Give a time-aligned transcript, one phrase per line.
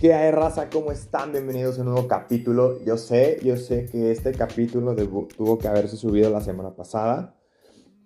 [0.00, 0.70] ¿Qué hay, raza?
[0.70, 1.32] ¿Cómo están?
[1.32, 2.80] Bienvenidos a un nuevo capítulo.
[2.84, 7.34] Yo sé, yo sé que este capítulo tuvo que haberse subido la semana pasada,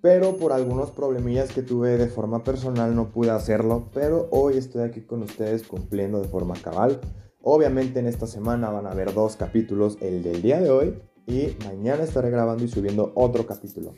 [0.01, 4.84] pero por algunos problemillas que tuve de forma personal no pude hacerlo, pero hoy estoy
[4.84, 6.98] aquí con ustedes cumpliendo de forma cabal.
[7.43, 11.55] Obviamente en esta semana van a haber dos capítulos, el del día de hoy y
[11.66, 13.93] mañana estaré grabando y subiendo otro capítulo.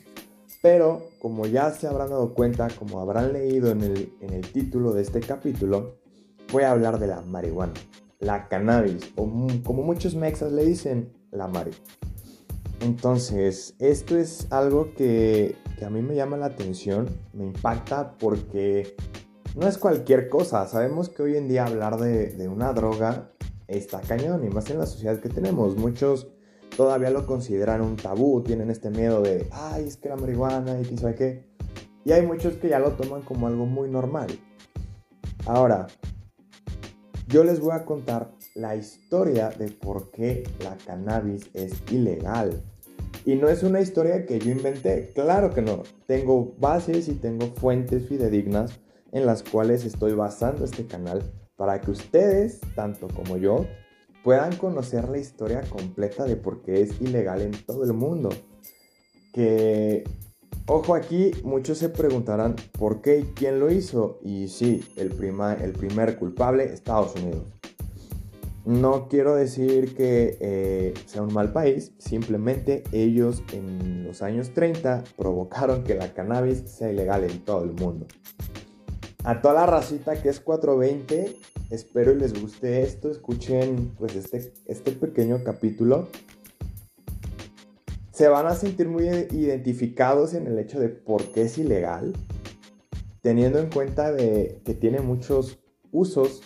[0.61, 4.91] Pero como ya se habrán dado cuenta, como habrán leído en el, en el título
[4.91, 6.03] de este capítulo,
[6.51, 7.73] voy a hablar de la marihuana,
[8.19, 9.27] la cannabis, o
[9.63, 11.71] como muchos mexas le dicen, la mari.
[12.81, 18.95] Entonces, esto es algo que, que, a mí me llama la atención, me impacta porque
[19.55, 20.67] no es cualquier cosa.
[20.67, 23.31] Sabemos que hoy en día hablar de, de una droga
[23.67, 25.77] está cañón, y más en la sociedad que tenemos.
[25.77, 26.27] Muchos
[26.75, 30.83] todavía lo consideran un tabú, tienen este miedo de, ay, es que la marihuana y
[30.83, 31.55] quién sabe qué.
[32.03, 34.27] Y hay muchos que ya lo toman como algo muy normal.
[35.45, 35.87] Ahora,
[37.35, 42.63] yo les voy a contar la historia de por qué la cannabis es ilegal.
[43.25, 45.83] Y no es una historia que yo inventé, claro que no.
[46.07, 48.79] Tengo bases y tengo fuentes fidedignas
[49.11, 53.65] en las cuales estoy basando este canal para que ustedes, tanto como yo,
[54.23, 58.29] puedan conocer la historia completa de por qué es ilegal en todo el mundo.
[59.33, 60.05] Que,
[60.67, 64.19] ojo aquí, muchos se preguntarán por qué y quién lo hizo.
[64.23, 65.11] Y sí, el,
[65.61, 67.43] el primer culpable, Estados Unidos.
[68.65, 75.03] No quiero decir que eh, sea un mal país, simplemente ellos en los años 30
[75.15, 78.07] provocaron que la cannabis sea ilegal en todo el mundo.
[79.23, 81.35] A toda la racita que es 420,
[81.71, 86.09] Espero les guste esto, escuchen pues este, este pequeño capítulo.
[88.15, 92.13] Se van a sentir muy identificados en el hecho de por qué es ilegal,
[93.19, 95.59] teniendo en cuenta de que tiene muchos
[95.91, 96.41] usos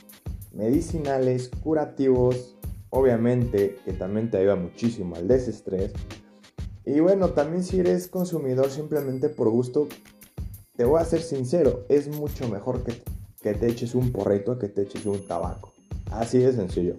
[0.51, 2.57] medicinales, curativos,
[2.89, 5.93] obviamente que también te ayuda muchísimo al desestrés.
[6.85, 9.87] Y bueno, también si eres consumidor simplemente por gusto,
[10.75, 12.93] te voy a ser sincero, es mucho mejor que
[13.41, 15.71] que te eches un porrito que te eches un tabaco.
[16.11, 16.95] Así de sencillo.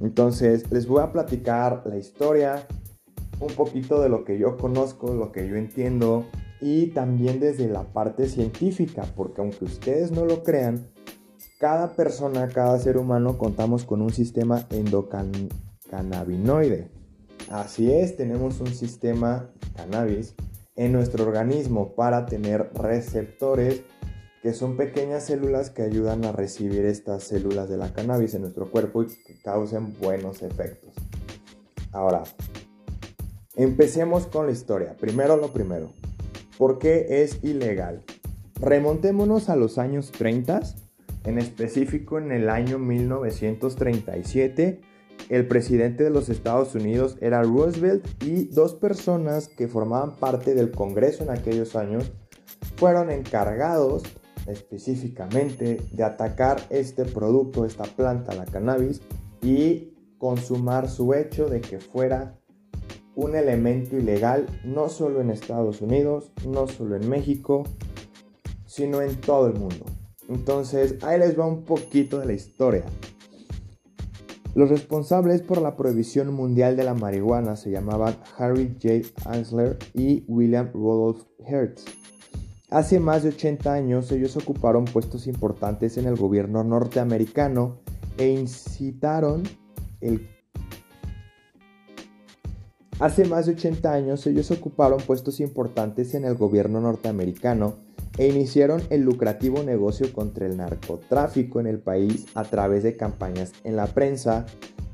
[0.00, 2.66] Entonces, les voy a platicar la historia,
[3.40, 6.26] un poquito de lo que yo conozco, lo que yo entiendo
[6.60, 10.90] y también desde la parte científica, porque aunque ustedes no lo crean,
[11.58, 16.90] cada persona, cada ser humano contamos con un sistema endocannabinoide.
[17.50, 20.34] Así es, tenemos un sistema cannabis
[20.76, 23.82] en nuestro organismo para tener receptores
[24.42, 28.70] que son pequeñas células que ayudan a recibir estas células de la cannabis en nuestro
[28.70, 30.94] cuerpo y que causen buenos efectos.
[31.92, 32.22] Ahora,
[33.62, 34.96] empecemos con la historia.
[34.98, 35.92] Primero lo primero.
[36.58, 38.02] ¿Por qué es ilegal?
[38.60, 40.60] Remontémonos a los años 30,
[41.24, 44.80] en específico en el año 1937.
[45.28, 50.70] El presidente de los Estados Unidos era Roosevelt y dos personas que formaban parte del
[50.70, 52.12] Congreso en aquellos años
[52.76, 54.02] fueron encargados
[54.46, 59.02] específicamente de atacar este producto, esta planta, la cannabis,
[59.42, 62.39] y consumar su hecho de que fuera
[63.20, 67.64] un elemento ilegal no solo en Estados Unidos, no solo en México,
[68.66, 69.84] sino en todo el mundo.
[70.28, 72.84] Entonces, ahí les va un poquito de la historia.
[74.54, 79.08] Los responsables por la prohibición mundial de la marihuana se llamaban Harry J.
[79.28, 81.84] Ansler y William Rudolph Hertz.
[82.70, 87.80] Hace más de 80 años ellos ocuparon puestos importantes en el gobierno norteamericano
[88.16, 89.42] e incitaron
[90.00, 90.39] el
[93.00, 97.76] Hace más de 80 años ellos ocuparon puestos importantes en el gobierno norteamericano
[98.18, 103.52] e iniciaron el lucrativo negocio contra el narcotráfico en el país a través de campañas
[103.64, 104.44] en la prensa,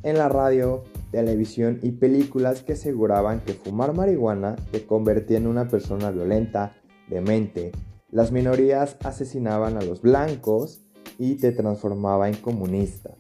[0.05, 5.67] en la radio, televisión y películas que aseguraban que fumar marihuana te convertía en una
[5.67, 6.77] persona violenta,
[7.09, 7.73] demente.
[8.13, 10.81] Las minorías asesinaban a los blancos
[11.19, 13.17] y te transformaba en comunista.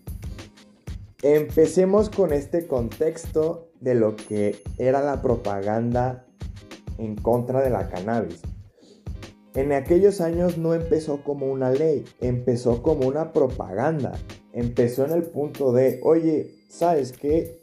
[1.22, 6.26] Empecemos con este contexto de lo que era la propaganda
[6.98, 8.40] en contra de la cannabis.
[9.54, 14.12] En aquellos años no empezó como una ley, empezó como una propaganda.
[14.52, 17.62] Empezó en el punto de, oye, ¿sabes qué?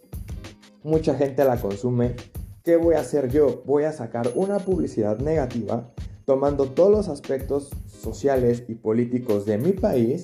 [0.84, 2.16] Mucha gente la consume.
[2.64, 3.62] ¿Qué voy a hacer yo?
[3.66, 5.94] Voy a sacar una publicidad negativa
[6.26, 10.24] tomando todos los aspectos sociales y políticos de mi país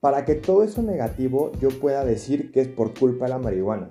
[0.00, 3.88] para que todo eso negativo yo pueda decir que es por culpa de la marihuana.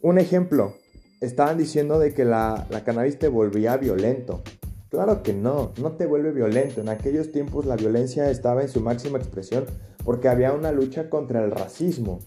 [0.00, 0.74] Un ejemplo,
[1.20, 4.42] estaban diciendo de que la, la cannabis te volvía violento.
[4.90, 6.80] Claro que no, no te vuelve violento.
[6.80, 9.66] En aquellos tiempos la violencia estaba en su máxima expresión
[10.04, 12.20] porque había una lucha contra el racismo.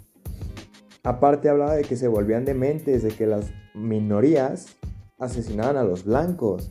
[1.03, 4.77] Aparte hablaba de que se volvían dementes, de que las minorías
[5.17, 6.69] asesinaban a los blancos.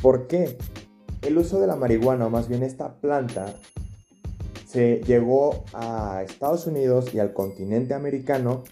[0.00, 0.56] ¿Por qué?
[1.22, 3.54] El uso de la marihuana, o más bien esta planta,
[4.66, 8.64] se llegó a Estados Unidos y al continente americano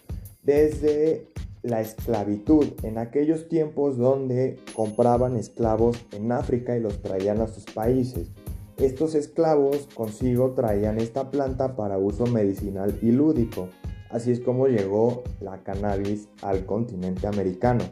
[0.43, 1.27] desde
[1.63, 7.65] la esclavitud, en aquellos tiempos donde compraban esclavos en África y los traían a sus
[7.65, 8.31] países.
[8.77, 13.69] Estos esclavos consigo traían esta planta para uso medicinal y lúdico.
[14.09, 17.85] Así es como llegó la cannabis al continente americano.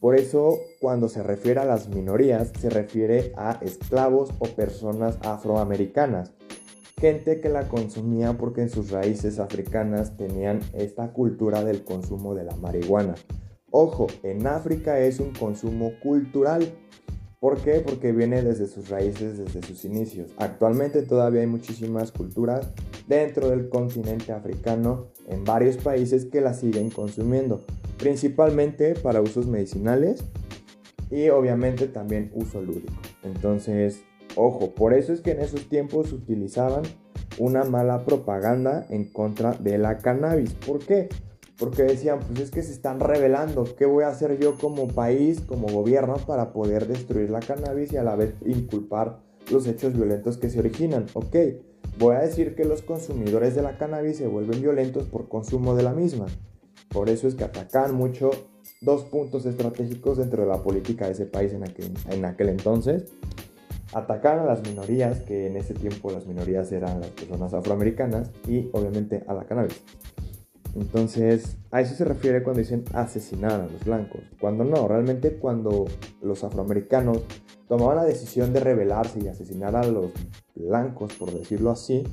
[0.00, 6.32] Por eso, cuando se refiere a las minorías, se refiere a esclavos o personas afroamericanas.
[7.00, 12.42] Gente que la consumía porque en sus raíces africanas tenían esta cultura del consumo de
[12.42, 13.14] la marihuana.
[13.70, 16.72] Ojo, en África es un consumo cultural.
[17.38, 17.84] ¿Por qué?
[17.86, 20.32] Porque viene desde sus raíces, desde sus inicios.
[20.38, 22.68] Actualmente todavía hay muchísimas culturas
[23.06, 27.64] dentro del continente africano en varios países que la siguen consumiendo,
[27.96, 30.24] principalmente para usos medicinales
[31.12, 32.92] y obviamente también uso lúdico.
[33.22, 34.02] Entonces,
[34.38, 36.82] ojo, por eso es que en esos tiempos utilizaban
[37.38, 40.54] una mala propaganda en contra de la cannabis.
[40.54, 41.08] ¿Por qué?
[41.58, 45.40] Porque decían, pues es que se están revelando, ¿qué voy a hacer yo como país,
[45.40, 49.18] como gobierno, para poder destruir la cannabis y a la vez inculpar
[49.50, 51.06] los hechos violentos que se originan?
[51.14, 51.36] Ok,
[51.98, 55.82] voy a decir que los consumidores de la cannabis se vuelven violentos por consumo de
[55.82, 56.26] la misma.
[56.90, 58.30] Por eso es que atacan mucho
[58.80, 63.12] dos puntos estratégicos dentro de la política de ese país en aquel, en aquel entonces.
[63.92, 68.68] Atacar a las minorías, que en ese tiempo las minorías eran las personas afroamericanas, y
[68.72, 69.82] obviamente a la cannabis.
[70.74, 74.20] Entonces, a eso se refiere cuando dicen asesinar a los blancos.
[74.40, 75.86] Cuando no, realmente cuando
[76.20, 77.22] los afroamericanos
[77.68, 80.12] tomaban la decisión de rebelarse y asesinar a los
[80.54, 82.04] blancos, por decirlo así,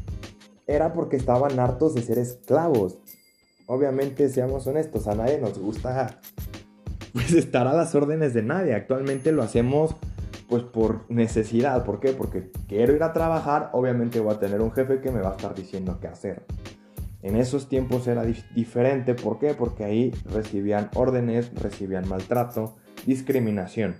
[0.67, 2.97] era porque estaban hartos de ser esclavos.
[3.67, 6.19] Obviamente, seamos honestos, a nadie nos gusta
[7.15, 8.75] pues estar a las órdenes de nadie.
[8.75, 9.95] Actualmente lo hacemos
[10.47, 11.83] pues por necesidad.
[11.85, 12.13] ¿Por qué?
[12.13, 15.35] Porque quiero ir a trabajar, obviamente voy a tener un jefe que me va a
[15.35, 16.45] estar diciendo qué hacer.
[17.21, 19.55] En esos tiempos era diferente, ¿por qué?
[19.55, 22.75] Porque ahí recibían órdenes, recibían maltrato,
[23.05, 23.95] discriminación.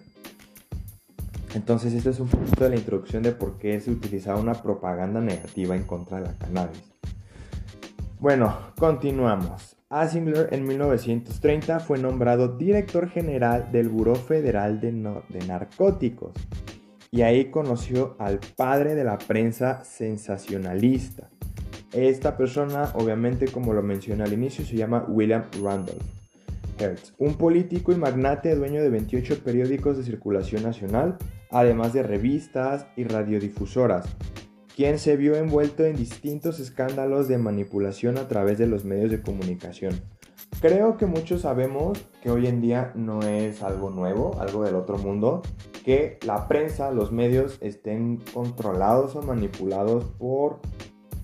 [1.56, 5.22] Entonces, este es un poquito de la introducción de por qué se utilizaba una propaganda
[5.22, 6.84] negativa en contra de la cannabis.
[8.20, 9.75] Bueno, continuamos.
[9.90, 16.34] Asingler en 1930 fue nombrado director general del Buró Federal de, de Narcóticos
[17.12, 21.30] y ahí conoció al padre de la prensa sensacionalista.
[21.94, 26.02] Esta persona, obviamente, como lo mencioné al inicio, se llama William Randolph
[26.80, 31.18] Hertz, un político y magnate dueño de 28 periódicos de circulación nacional,
[31.52, 34.08] además de revistas y radiodifusoras,
[34.76, 39.22] quien se vio envuelto en distintos escándalos de manipulación a través de los medios de
[39.22, 40.02] comunicación.
[40.60, 44.98] Creo que muchos sabemos que hoy en día no es algo nuevo, algo del otro
[44.98, 45.42] mundo,
[45.86, 50.60] que la prensa, los medios estén controlados o manipulados por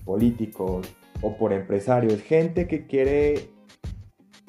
[0.06, 0.88] políticos
[1.20, 3.50] o por empresarios, gente que quiere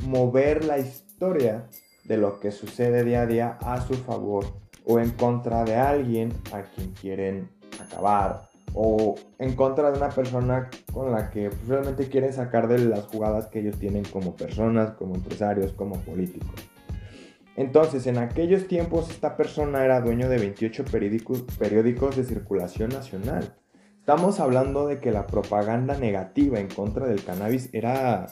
[0.08, 1.68] mover la historia
[2.06, 4.46] de lo que sucede día a día a su favor
[4.86, 7.50] o en contra de alguien a quien quieren
[7.81, 13.06] acabar o en contra de una persona con la que realmente quieren sacar de las
[13.06, 16.49] jugadas que ellos tienen como personas, como empresarios, como políticos.
[17.56, 23.56] Entonces, en aquellos tiempos esta persona era dueño de 28 periódicos, periódicos de circulación nacional.
[23.99, 28.27] Estamos hablando de que la propaganda negativa en contra del cannabis era,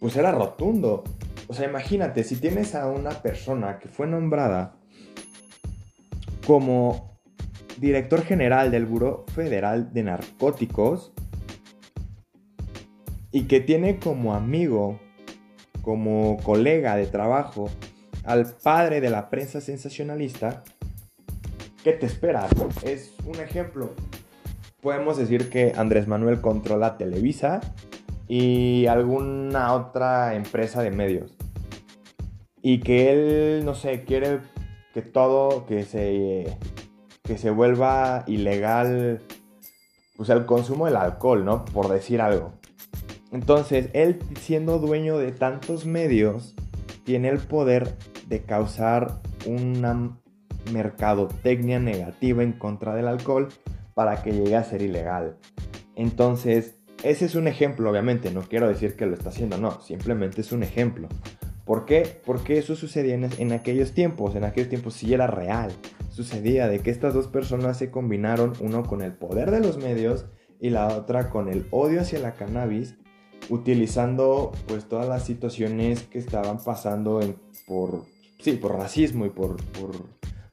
[0.00, 1.04] pues era rotundo.
[1.46, 4.74] O sea, imagínate, si tienes a una persona que fue nombrada
[6.46, 7.11] como
[7.82, 11.12] director general del Buró Federal de Narcóticos
[13.32, 15.00] y que tiene como amigo,
[15.82, 17.68] como colega de trabajo,
[18.22, 20.62] al padre de la prensa sensacionalista,
[21.82, 22.52] ¿qué te esperas?
[22.84, 23.90] Es un ejemplo.
[24.80, 27.60] Podemos decir que Andrés Manuel controla Televisa
[28.28, 31.36] y alguna otra empresa de medios.
[32.62, 34.38] Y que él, no sé, quiere
[34.94, 36.46] que todo, que se
[37.22, 39.22] que se vuelva ilegal
[40.16, 41.64] pues el consumo del alcohol, ¿no?
[41.64, 42.52] Por decir algo.
[43.32, 46.54] Entonces, él siendo dueño de tantos medios,
[47.04, 47.96] tiene el poder
[48.28, 50.18] de causar una
[50.72, 53.48] mercadotecnia negativa en contra del alcohol
[53.94, 55.36] para que llegue a ser ilegal.
[55.96, 60.40] Entonces, ese es un ejemplo, obviamente, no quiero decir que lo está haciendo, no, simplemente
[60.40, 61.08] es un ejemplo.
[61.64, 62.20] ¿Por qué?
[62.24, 65.72] Porque eso sucedía en, en aquellos tiempos, en aquellos tiempos sí era real,
[66.12, 70.26] sucedía, de que estas dos personas se combinaron, uno con el poder de los medios
[70.60, 72.96] y la otra con el odio hacia la cannabis,
[73.48, 77.20] utilizando pues todas las situaciones que estaban pasando
[77.66, 78.04] por,
[78.38, 79.56] sí, por racismo y por,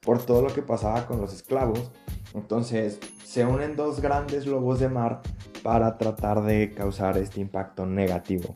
[0.02, 1.90] por todo lo que pasaba con los esclavos.
[2.34, 5.22] Entonces se unen dos grandes lobos de mar
[5.62, 8.52] para tratar de causar este impacto negativo.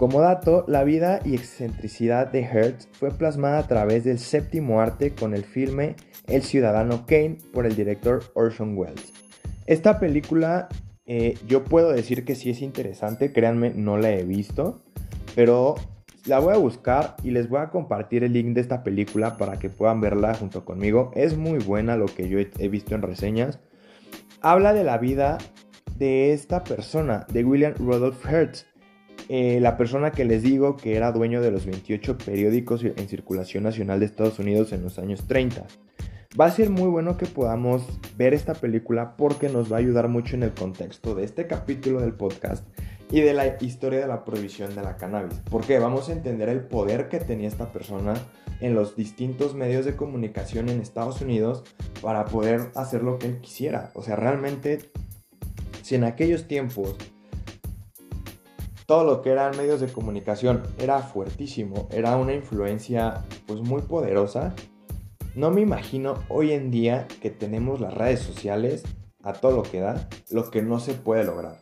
[0.00, 5.14] Como dato, la vida y excentricidad de Hertz fue plasmada a través del séptimo arte
[5.14, 5.94] con el filme
[6.26, 9.12] El Ciudadano Kane por el director Orson Welles.
[9.66, 10.70] Esta película
[11.04, 14.82] eh, yo puedo decir que sí es interesante, créanme, no la he visto,
[15.34, 15.74] pero
[16.24, 19.58] la voy a buscar y les voy a compartir el link de esta película para
[19.58, 21.10] que puedan verla junto conmigo.
[21.14, 23.58] Es muy buena lo que yo he visto en reseñas.
[24.40, 25.36] Habla de la vida
[25.98, 28.69] de esta persona, de William Rudolph Hertz,
[29.28, 33.64] eh, la persona que les digo que era dueño de los 28 periódicos en circulación
[33.64, 35.66] nacional de Estados Unidos en los años 30.
[36.40, 37.82] Va a ser muy bueno que podamos
[38.16, 42.00] ver esta película porque nos va a ayudar mucho en el contexto de este capítulo
[42.00, 42.64] del podcast
[43.10, 45.40] y de la historia de la prohibición de la cannabis.
[45.50, 48.14] Porque vamos a entender el poder que tenía esta persona
[48.60, 51.64] en los distintos medios de comunicación en Estados Unidos
[52.00, 53.90] para poder hacer lo que él quisiera.
[53.94, 54.90] O sea, realmente,
[55.82, 56.96] si en aquellos tiempos
[58.90, 64.52] todo lo que eran medios de comunicación era fuertísimo, era una influencia pues muy poderosa.
[65.36, 68.82] No me imagino hoy en día que tenemos las redes sociales
[69.22, 71.60] a todo lo que da, lo que no se puede lograr.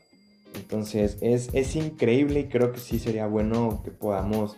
[0.54, 4.56] Entonces es, es increíble y creo que sí sería bueno que podamos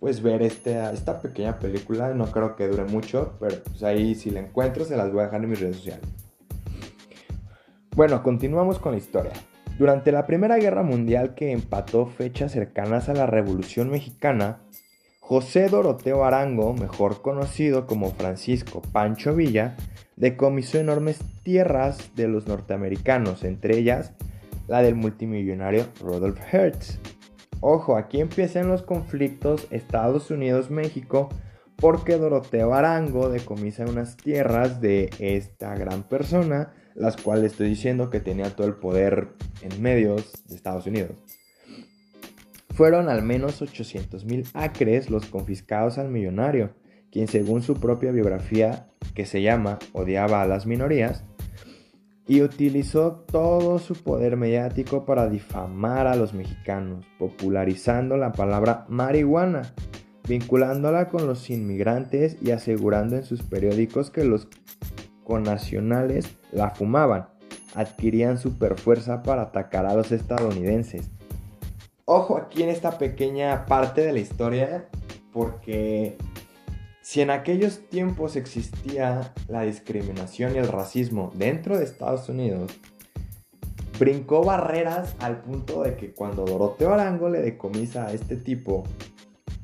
[0.00, 2.12] pues ver este, esta pequeña película.
[2.14, 5.26] No creo que dure mucho, pero pues ahí si la encuentro se las voy a
[5.26, 6.08] dejar en mis redes sociales.
[7.94, 9.34] Bueno, continuamos con la historia.
[9.78, 14.58] Durante la Primera Guerra Mundial que empató fechas cercanas a la Revolución Mexicana,
[15.20, 19.76] José Doroteo Arango, mejor conocido como Francisco Pancho Villa,
[20.16, 24.14] decomisó enormes tierras de los norteamericanos, entre ellas
[24.66, 26.98] la del multimillonario Rudolf Hertz.
[27.60, 31.28] Ojo, aquí empiezan los conflictos Estados Unidos-México
[31.76, 38.20] porque Doroteo Arango decomisa unas tierras de esta gran persona las cuales estoy diciendo que
[38.20, 39.28] tenía todo el poder
[39.62, 41.12] en medios de Estados Unidos.
[42.74, 46.70] Fueron al menos 800 mil acres los confiscados al millonario,
[47.10, 51.24] quien según su propia biografía, que se llama Odiaba a las minorías,
[52.26, 59.62] y utilizó todo su poder mediático para difamar a los mexicanos, popularizando la palabra marihuana,
[60.28, 64.46] vinculándola con los inmigrantes y asegurando en sus periódicos que los
[65.36, 67.28] nacionales la fumaban,
[67.74, 71.10] adquirían superfuerza para atacar a los estadounidenses.
[72.06, 74.88] Ojo aquí en esta pequeña parte de la historia,
[75.30, 76.16] porque
[77.02, 82.72] si en aquellos tiempos existía la discriminación y el racismo dentro de Estados Unidos,
[83.98, 88.84] brincó barreras al punto de que cuando Doroteo Arango le decomisa a este tipo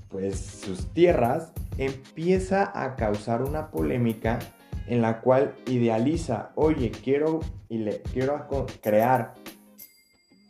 [0.09, 4.39] pues sus tierras, empieza a causar una polémica
[4.87, 8.47] en la cual idealiza, oye, quiero, y le, quiero
[8.83, 9.35] crear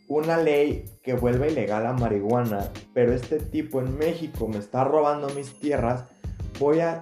[0.09, 5.29] una ley que vuelva ilegal a marihuana, pero este tipo en México me está robando
[5.31, 6.05] mis tierras,
[6.59, 7.01] voy a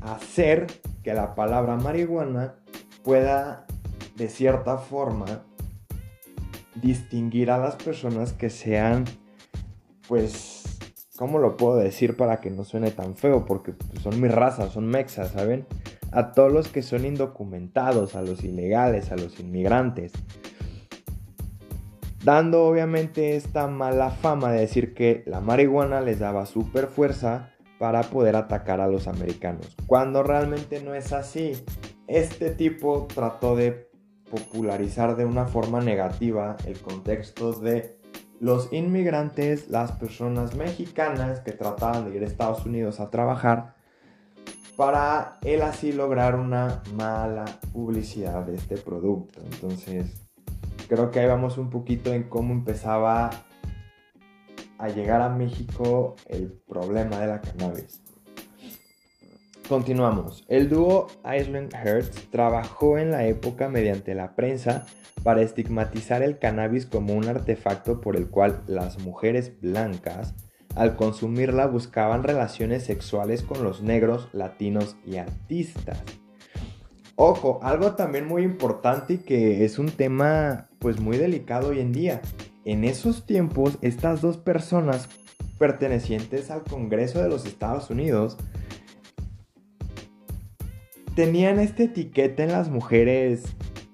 [0.00, 0.66] hacer
[1.02, 2.56] que la palabra marihuana
[3.02, 3.66] pueda
[4.16, 5.44] de cierta forma
[6.74, 9.04] distinguir a las personas que sean,
[10.08, 10.62] pues,
[11.16, 13.44] ¿cómo lo puedo decir para que no suene tan feo?
[13.44, 15.66] Porque pues, son mi raza, son mexas, ¿saben?
[16.14, 20.12] A todos los que son indocumentados, a los ilegales, a los inmigrantes.
[22.24, 28.02] Dando obviamente esta mala fama de decir que la marihuana les daba super fuerza para
[28.02, 29.76] poder atacar a los americanos.
[29.86, 31.52] Cuando realmente no es así.
[32.06, 33.90] Este tipo trató de
[34.30, 37.98] popularizar de una forma negativa el contexto de
[38.40, 43.73] los inmigrantes, las personas mexicanas que trataban de ir a Estados Unidos a trabajar
[44.76, 49.40] para él así lograr una mala publicidad de este producto.
[49.52, 50.26] Entonces,
[50.88, 53.30] creo que ahí vamos un poquito en cómo empezaba
[54.78, 58.02] a llegar a México el problema de la cannabis.
[59.68, 60.44] Continuamos.
[60.48, 64.84] El dúo Island Hertz trabajó en la época mediante la prensa
[65.22, 70.34] para estigmatizar el cannabis como un artefacto por el cual las mujeres blancas
[70.74, 76.02] al consumirla buscaban relaciones sexuales con los negros, latinos y artistas.
[77.16, 81.92] Ojo, algo también muy importante y que es un tema pues muy delicado hoy en
[81.92, 82.20] día.
[82.64, 85.08] En esos tiempos, estas dos personas
[85.58, 88.36] pertenecientes al Congreso de los Estados Unidos
[91.14, 93.44] tenían esta etiqueta en las mujeres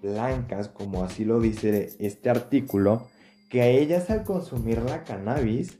[0.02, 3.08] blancas, como así lo dice este artículo,
[3.50, 5.78] que a ellas al consumir la cannabis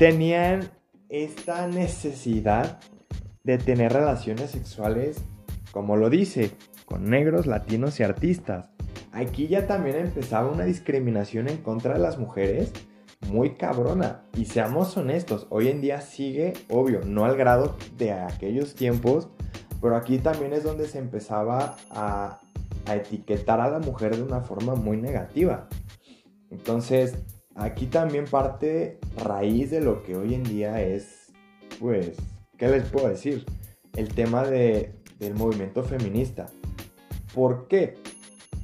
[0.00, 0.70] tenían
[1.10, 2.80] esta necesidad
[3.44, 5.22] de tener relaciones sexuales,
[5.72, 6.52] como lo dice,
[6.86, 8.70] con negros, latinos y artistas.
[9.12, 12.72] Aquí ya también empezaba una discriminación en contra de las mujeres
[13.28, 14.22] muy cabrona.
[14.38, 19.28] Y seamos honestos, hoy en día sigue, obvio, no al grado de aquellos tiempos,
[19.82, 22.40] pero aquí también es donde se empezaba a,
[22.90, 25.68] etiquetar a la mujer de una forma muy negativa.
[26.50, 27.18] Entonces,
[27.60, 31.32] aquí también parte raíz de lo que hoy en día es,
[31.78, 32.16] pues,
[32.56, 33.44] ¿qué les puedo decir?
[33.94, 36.46] El tema de, del movimiento feminista.
[37.34, 37.98] ¿Por qué?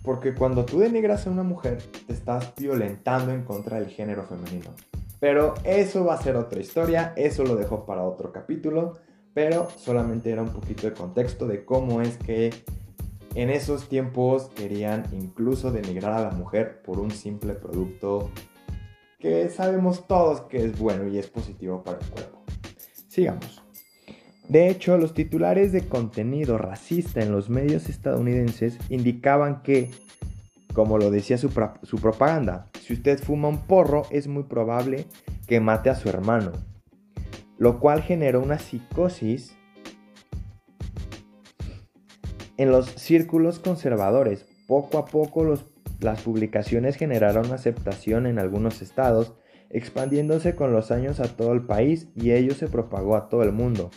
[0.02, 4.70] Porque cuando tú denigras a una mujer, te estás violentando en contra del género femenino.
[5.20, 8.94] Pero eso va a ser otra historia, eso lo dejo para otro capítulo,
[9.34, 12.52] pero solamente era un poquito de contexto de cómo es que
[13.34, 18.30] en esos tiempos querían incluso denigrar a la mujer por un simple producto
[19.18, 22.42] que sabemos todos que es bueno y es positivo para el cuerpo.
[23.08, 23.62] Sigamos.
[24.48, 29.90] De hecho, los titulares de contenido racista en los medios estadounidenses indicaban que,
[30.72, 35.06] como lo decía su, propaganda, si usted fuma un porro es muy probable
[35.48, 36.52] que mate a su hermano,
[37.58, 39.56] lo cual generó una psicosis
[42.56, 44.46] en los círculos conservadores.
[44.68, 45.58] Poco a poco
[46.00, 49.34] las publicaciones generaron aceptación en algunos estados,
[49.70, 53.52] expandiéndose con los años a todo el país y ello se propagó a todo el
[53.52, 53.90] mundo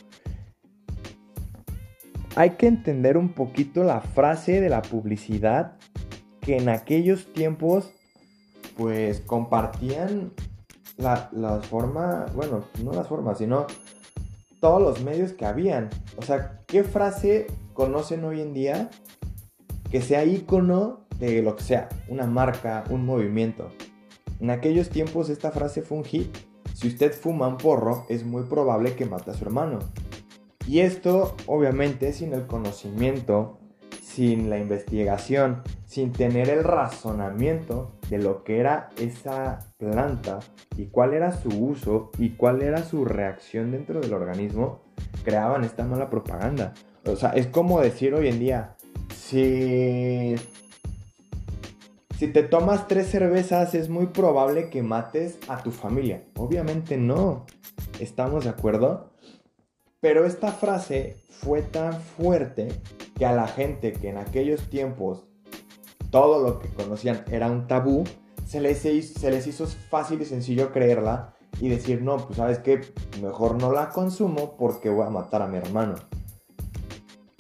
[2.40, 5.78] hay que entender un poquito la frase de la publicidad
[6.40, 7.92] que en aquellos tiempos
[8.78, 10.32] pues compartían
[10.96, 13.68] la, las formas, bueno, no las formas, sino
[14.62, 15.90] todos los medios que habían.
[16.16, 18.90] O sea, ¿qué frase conocen hoy en día
[19.92, 21.90] que sea icono de lo que sea?
[22.08, 23.72] Una marca, un movimiento.
[24.40, 26.36] En aquellos tiempos esta frase fue un hit.
[26.74, 29.80] Si usted fuma un porro, es muy probable que mate a su hermano.
[30.68, 33.60] Y esto obviamente sin el conocimiento,
[34.02, 40.40] sin la investigación, sin tener el razonamiento de lo que era esa planta
[40.78, 44.82] y cuál era su uso y cuál era su reacción dentro del organismo,
[45.24, 46.74] creaban esta mala propaganda.
[47.06, 48.76] O sea, es como decir hoy en día,
[49.16, 50.36] si,
[52.20, 56.26] si te tomas tres cervezas es muy probable que mates a tu familia.
[56.36, 57.46] Obviamente no.
[57.98, 59.12] ¿Estamos de acuerdo?
[60.02, 62.68] Pero esta frase fue tan fuerte
[63.18, 65.30] que a la gente que en aquellos tiempos
[66.12, 68.04] todo lo que conocían era un tabú,
[68.46, 72.82] se les, hizo, fácil y sencillo creerla y decir, no, pues sabes que
[73.22, 75.96] mejor no la consumo porque voy a matar a mi hermano.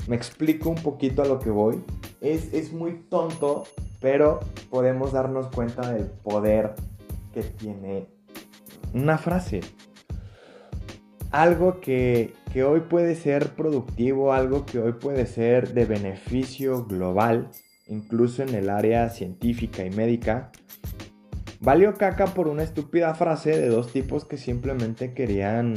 [0.08, 1.84] Me explico un poquito a lo que voy.
[2.22, 3.66] Es, es muy tonto,
[4.00, 6.76] pero podemos darnos cuenta del poder
[7.34, 8.08] que tiene
[8.94, 9.62] una frase
[11.32, 12.34] algo que,
[12.66, 17.50] hoy puede ser productivo, algo que hoy puede ser de beneficio global,
[17.88, 20.52] incluso en el área científica y médica,
[21.60, 25.76] valió caca por una estúpida frase de dos tipos que simplemente querían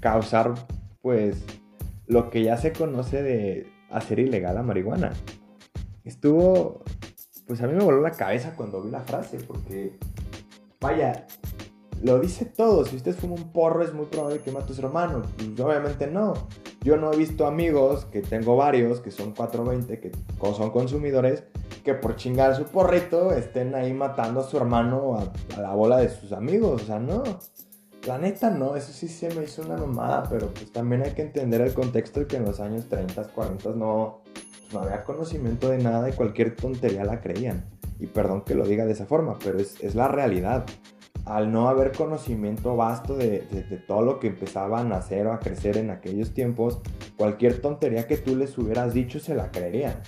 [0.00, 0.54] causar,
[1.02, 1.44] pues,
[2.06, 5.12] lo que ya se conoce de hacer ilegal la marihuana.
[6.04, 6.82] Estuvo,
[7.46, 9.98] pues a mí me voló la cabeza cuando vi la frase, porque,
[10.80, 11.26] vaya,
[12.02, 12.84] lo dice todo.
[12.84, 15.22] Si usted fuma un porro, es muy probable que mate a su hermano.
[15.36, 16.34] Pues, obviamente no.
[16.82, 20.12] Yo no he visto amigos, que tengo varios, que son 420, que
[20.54, 21.44] son consumidores,
[21.84, 26.08] que por chingar su porrito estén ahí matando a su hermano a, la bola de
[26.08, 26.82] sus amigos.
[26.82, 27.22] O sea, no.
[28.06, 31.20] La neta no, eso sí se me hizo una nomada, pero pues también hay que
[31.20, 34.19] entender el contexto de que en los años 30, 40 no,
[34.72, 37.64] no había conocimiento de nada y cualquier tontería la creían.
[37.98, 40.66] Y perdón que lo diga de esa forma, pero es, la realidad
[41.26, 43.40] al no haber conocimiento vasto de,
[43.86, 46.80] todo lo que empezaba a nacer o a crecer en aquellos tiempos,
[47.16, 50.00] cualquier tontería que tú les hubieras dicho se la creerían.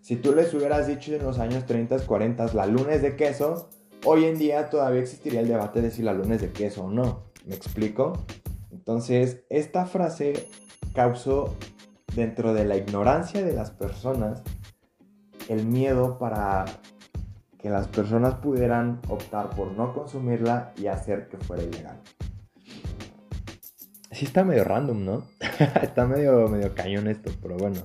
[0.00, 3.68] Si tú les hubieras dicho en los años 30, 40, la luna es de queso,
[4.04, 6.90] hoy en día todavía existiría el debate de si la luna es de queso o
[6.90, 7.24] no.
[7.46, 8.24] ¿Me explico?
[8.70, 10.48] Entonces, esta frase
[10.94, 11.56] causó
[12.14, 14.42] dentro de la ignorancia de las personas
[15.48, 16.64] el miedo para
[17.58, 22.00] que las personas pudieran optar por no consumirla y hacer que fuera ilegal.
[24.10, 25.24] Sí está medio random, ¿no?
[25.82, 27.80] está medio, medio cañón esto, pero bueno.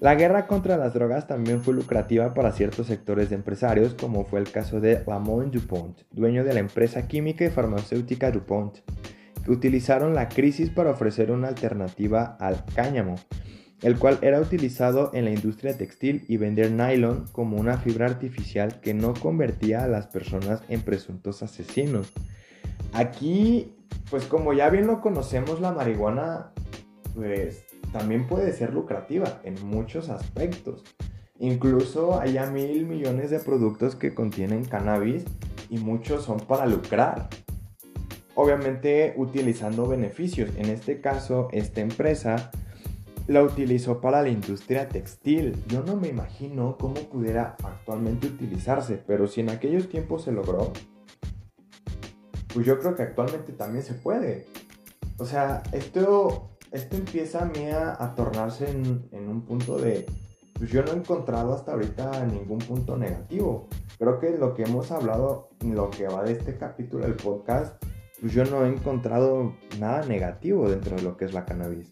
[0.00, 4.40] La guerra contra las drogas también fue lucrativa para ciertos sectores de empresarios, como fue
[4.40, 8.78] el caso de Lamont DuPont, dueño de la empresa química y farmacéutica DuPont,
[9.48, 13.16] utilizaron la crisis para ofrecer una alternativa al cáñamo,
[13.82, 18.80] el cual era utilizado en la industria textil y vender nylon como una fibra artificial
[18.80, 22.12] que no convertía a las personas en presuntos asesinos.
[22.92, 23.74] Aquí,
[24.10, 26.52] pues como ya bien lo conocemos, la marihuana,
[27.14, 30.84] pues también puede ser lucrativa en muchos aspectos.
[31.38, 35.24] Incluso hay ya mil millones de productos que contienen cannabis
[35.68, 37.28] y muchos son para lucrar.
[38.34, 40.50] Obviamente utilizando beneficios.
[40.56, 42.50] En este caso, esta empresa
[43.26, 45.62] la utilizó para la industria textil.
[45.68, 50.72] Yo no me imagino cómo pudiera actualmente utilizarse, pero si en aquellos tiempos se logró,
[52.52, 54.46] pues yo creo que actualmente también se puede.
[55.18, 60.06] O sea, esto, esto empieza a mí a, tornarse en, en, un punto de,
[60.54, 63.68] pues yo no he encontrado hasta ahorita ningún punto negativo.
[63.98, 67.82] Creo que lo que hemos hablado, lo que va de este capítulo del podcast,
[68.30, 71.90] yo no he encontrado nada negativo dentro de lo que es la cannabis.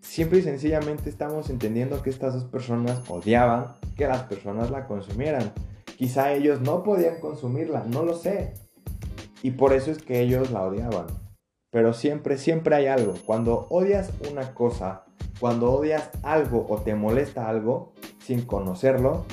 [0.00, 5.52] Siempre y sencillamente estamos entendiendo que estas dos personas odiaban que las personas la consumieran.
[5.96, 8.54] Quizá ellos no podían consumirla, no lo sé.
[9.42, 11.06] Y por eso es que ellos la odiaban.
[11.70, 13.14] Pero siempre, siempre hay algo.
[13.26, 15.04] Cuando odias una cosa,
[15.40, 19.24] cuando odias algo o te molesta algo sin conocerlo,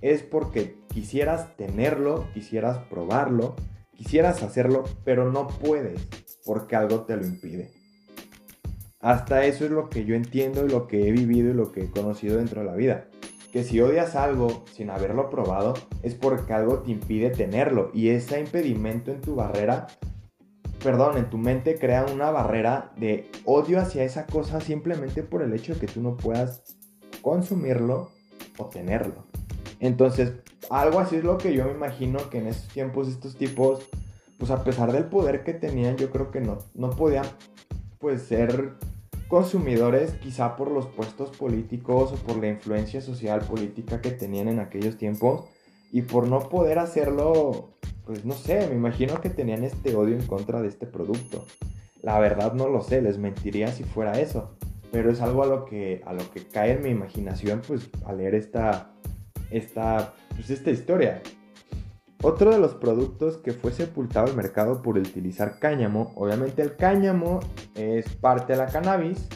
[0.00, 3.54] es porque quisieras tenerlo, quisieras probarlo,
[3.96, 6.06] quisieras hacerlo, pero no puedes
[6.44, 7.72] porque algo te lo impide.
[9.00, 11.82] Hasta eso es lo que yo entiendo y lo que he vivido y lo que
[11.82, 13.08] he conocido dentro de la vida.
[13.52, 18.40] Que si odias algo sin haberlo probado es porque algo te impide tenerlo y ese
[18.40, 19.86] impedimento en tu barrera,
[20.82, 25.54] perdón, en tu mente crea una barrera de odio hacia esa cosa simplemente por el
[25.54, 26.76] hecho de que tú no puedas
[27.22, 28.10] consumirlo
[28.58, 29.25] o tenerlo.
[29.80, 30.32] Entonces,
[30.70, 33.88] algo así es lo que yo me imagino que en esos tiempos estos tipos,
[34.38, 37.26] pues a pesar del poder que tenían, yo creo que no, no podían
[37.98, 38.74] pues ser
[39.28, 44.60] consumidores quizá por los puestos políticos o por la influencia social política que tenían en
[44.60, 45.44] aquellos tiempos
[45.90, 47.70] y por no poder hacerlo,
[48.04, 51.44] pues no sé, me imagino que tenían este odio en contra de este producto.
[52.02, 54.56] La verdad no lo sé, les mentiría si fuera eso,
[54.92, 58.18] pero es algo a lo que, a lo que cae en mi imaginación pues al
[58.18, 58.92] leer esta,
[59.50, 61.22] esta, pues, esta historia.
[62.22, 67.40] Otro de los productos que fue sepultado al mercado por utilizar cáñamo, obviamente el cáñamo
[67.74, 69.28] es parte de la cannabis.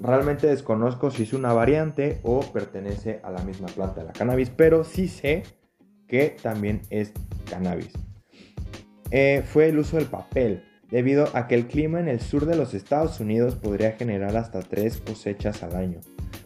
[0.00, 4.50] Realmente desconozco si es una variante o pertenece a la misma planta de la cannabis,
[4.50, 5.44] pero sí sé
[6.08, 7.12] que también es
[7.48, 7.92] cannabis.
[9.10, 12.56] Eh, fue el uso del papel, debido a que el clima en el sur de
[12.56, 16.00] los Estados Unidos podría generar hasta tres cosechas al año.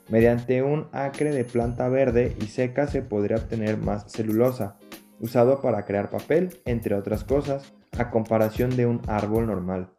[0.08, 4.78] Mediante un acre de planta verde y seca se podría obtener más celulosa,
[5.20, 9.90] usado para crear papel, entre otras cosas, a comparación de un árbol normal.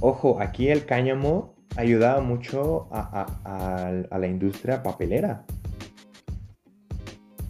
[0.00, 5.44] Ojo, aquí el cáñamo ayudaba mucho a, la industria papelera.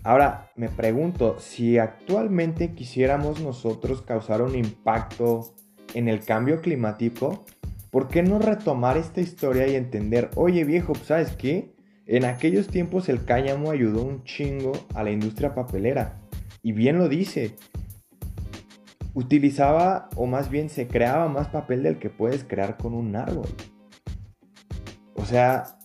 [0.04, 5.54] Ahora, me pregunto, si actualmente quisiéramos nosotros causar un impacto
[5.94, 7.44] en el cambio climático,
[7.92, 11.74] ¿por qué no retomar esta historia y entender, oye viejo, ¿sabes qué?
[12.06, 16.18] En aquellos tiempos el cáñamo ayudó un chingo a la industria papelera.
[16.62, 17.54] Y bien lo dice.
[19.12, 23.48] Utilizaba, o más bien se creaba más papel del que puedes crear con un árbol.
[25.14, 25.76] O sea,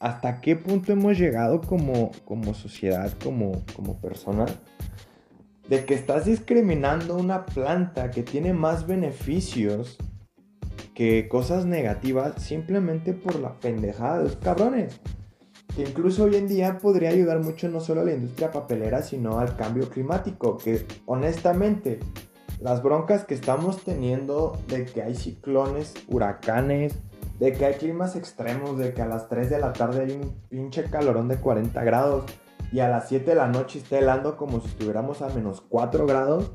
[0.00, 4.46] ¿hasta qué punto hemos llegado como, como sociedad, como, como persona?
[5.68, 9.98] De que estás discriminando una planta que tiene más beneficios
[11.28, 15.00] cosas negativas simplemente por la pendejada de los cabrones
[15.74, 19.38] que incluso hoy en día podría ayudar mucho no solo a la industria papelera, sino
[19.38, 21.98] al cambio climático, que honestamente
[22.60, 26.94] las broncas que estamos teniendo de que hay ciclones, huracanes,
[27.38, 30.34] de que hay climas extremos, de que a las 3 de la tarde hay un
[30.48, 32.24] pinche calorón de 40 grados
[32.70, 36.06] y a las 7 de la noche está helando como si estuviéramos a menos 4
[36.06, 36.50] grados,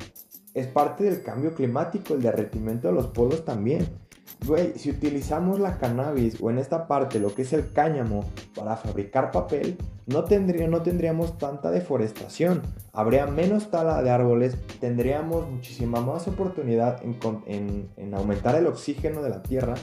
[0.53, 4.06] es parte del cambio climático, el derretimiento de los polos también.
[4.45, 8.23] Güey, si utilizamos la cannabis o en esta parte lo que es el cáñamo
[8.55, 12.61] para fabricar papel, no, tendría, no tendríamos tanta deforestación.
[12.93, 19.29] Habría menos tala de árboles, tendríamos muchísima más oportunidad en, en aumentar el oxígeno de
[19.29, 19.75] la tierra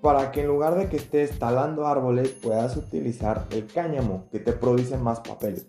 [0.00, 4.52] para que en lugar de que estés talando árboles puedas utilizar el cáñamo que te
[4.52, 5.66] produce más papel.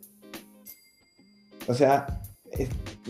[1.67, 2.21] O sea,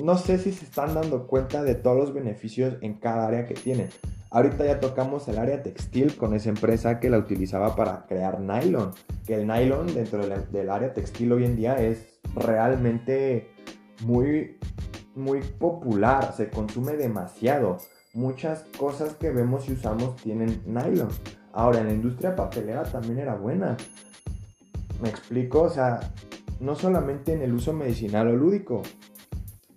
[0.03, 3.53] no sé si se están dando cuenta de todos los beneficios en cada área que
[3.53, 3.89] tienen.
[4.29, 8.91] Ahorita ya tocamos el área textil con esa empresa que la utilizaba para crear nylon.
[9.25, 13.49] Que el nylon dentro del área textil hoy en día es realmente
[14.05, 14.57] muy,
[15.15, 17.77] muy popular, se consume demasiado.
[18.13, 21.09] Muchas cosas que vemos y usamos tienen nylon.
[21.53, 23.77] Ahora, en la industria papelera también era buena.
[25.01, 25.99] Me explico, o sea,
[26.59, 28.81] no solamente en el uso medicinal o lúdico,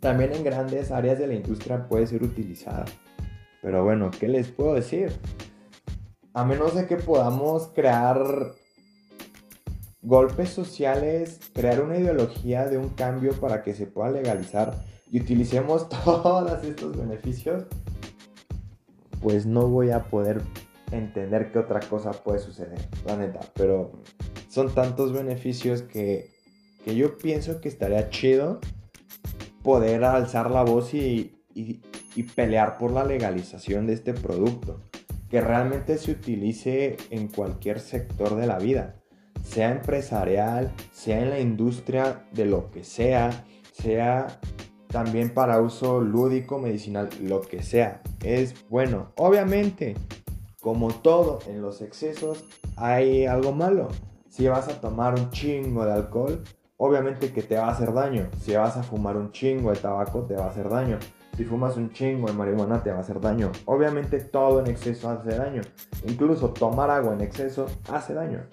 [0.00, 2.86] también en grandes áreas de la industria puede ser utilizada.
[3.62, 5.12] Pero bueno, ¿qué les puedo decir?
[6.32, 8.18] A menos de que podamos crear
[10.02, 14.74] golpes sociales, crear una ideología de un cambio para que se pueda legalizar
[15.10, 17.64] y utilicemos todos estos beneficios,
[19.20, 20.40] pues no voy a poder
[20.90, 23.40] entender qué otra cosa puede suceder, la neta.
[23.54, 23.92] Pero
[24.48, 26.30] son tantos beneficios que,
[26.84, 28.60] que yo pienso que estaría chido
[29.62, 31.36] poder alzar la voz y,
[32.34, 34.82] pelear por la legalización de este producto,
[35.28, 38.96] que realmente se utilice en cualquier sector de la vida,
[39.42, 44.40] sea empresarial, sea en la industria de lo que sea, sea
[44.88, 48.02] también para uso lúdico, medicinal, lo que sea.
[48.24, 49.12] Es bueno.
[49.16, 49.94] Obviamente,
[50.60, 52.44] como todo en los excesos,
[52.76, 53.88] hay algo malo.
[54.28, 56.42] Si vas a tomar un chingo de alcohol,
[56.80, 58.26] obviamente que te va a hacer daño.
[58.40, 60.98] Si vas a fumar un chingo de tabaco, te va a hacer daño.
[61.36, 63.52] Si fumas un chingo de marihuana, te va a hacer daño.
[63.66, 65.60] Obviamente todo en exceso hace daño.
[66.06, 68.46] Incluso tomar agua en exceso hace daño.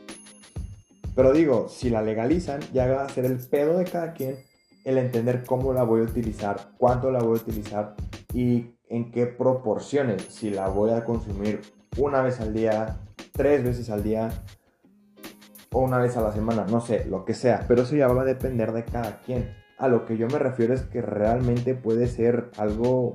[1.15, 4.37] Pero digo, si la legalizan, ya va a ser el pedo de cada quien
[4.83, 7.95] el entender cómo la voy a utilizar, cuánto la voy a utilizar
[8.33, 10.23] y en qué proporciones.
[10.29, 11.61] Si la voy a consumir
[11.97, 12.97] una vez al día,
[13.31, 14.31] tres veces al día,
[15.71, 18.21] o una vez a la semana, no sé, lo que sea, pero eso ya va
[18.21, 19.55] a depender de cada quien.
[19.77, 23.13] A lo que yo me refiero es que realmente puede ser algo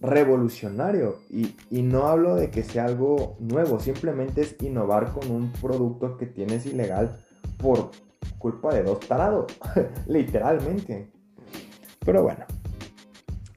[0.00, 5.52] revolucionario y, y, no hablo de que sea algo nuevo, simplemente es innovar con un
[5.52, 7.24] producto que tienes ilegal
[7.58, 7.90] por
[8.38, 9.46] culpa de dos tarados,
[10.06, 11.10] literalmente.
[12.04, 12.44] Pero bueno,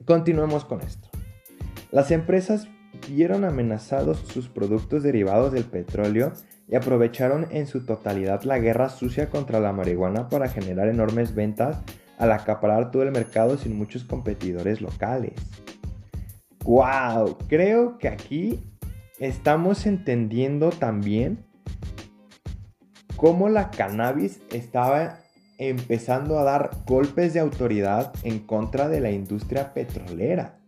[0.06, 1.10] continuemos con esto.
[1.92, 2.68] Las empresas
[3.10, 6.34] vieron amenazados sus productos derivados del petróleo
[6.68, 11.78] y aprovecharon en su totalidad la guerra sucia contra la marihuana para generar enormes ventas
[12.18, 15.34] al acaparar todo el mercado sin muchos competidores locales.
[16.66, 17.38] ¡Wow!
[17.48, 18.60] Creo que aquí
[19.20, 21.46] estamos entendiendo también
[23.16, 25.20] cómo la cannabis estaba
[25.58, 30.60] empezando a dar golpes de autoridad en contra de la industria petrolera.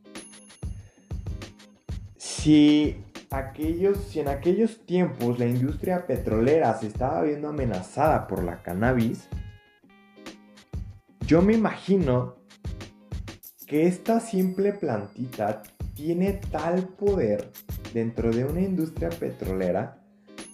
[2.17, 2.97] Si
[3.31, 9.27] aquellos, si en aquellos tiempos la industria petrolera se estaba viendo amenazada por la cannabis,
[11.27, 12.35] yo me imagino
[13.67, 15.61] que esta simple plantita
[15.93, 17.51] tiene tal poder
[17.93, 20.01] dentro de una industria petrolera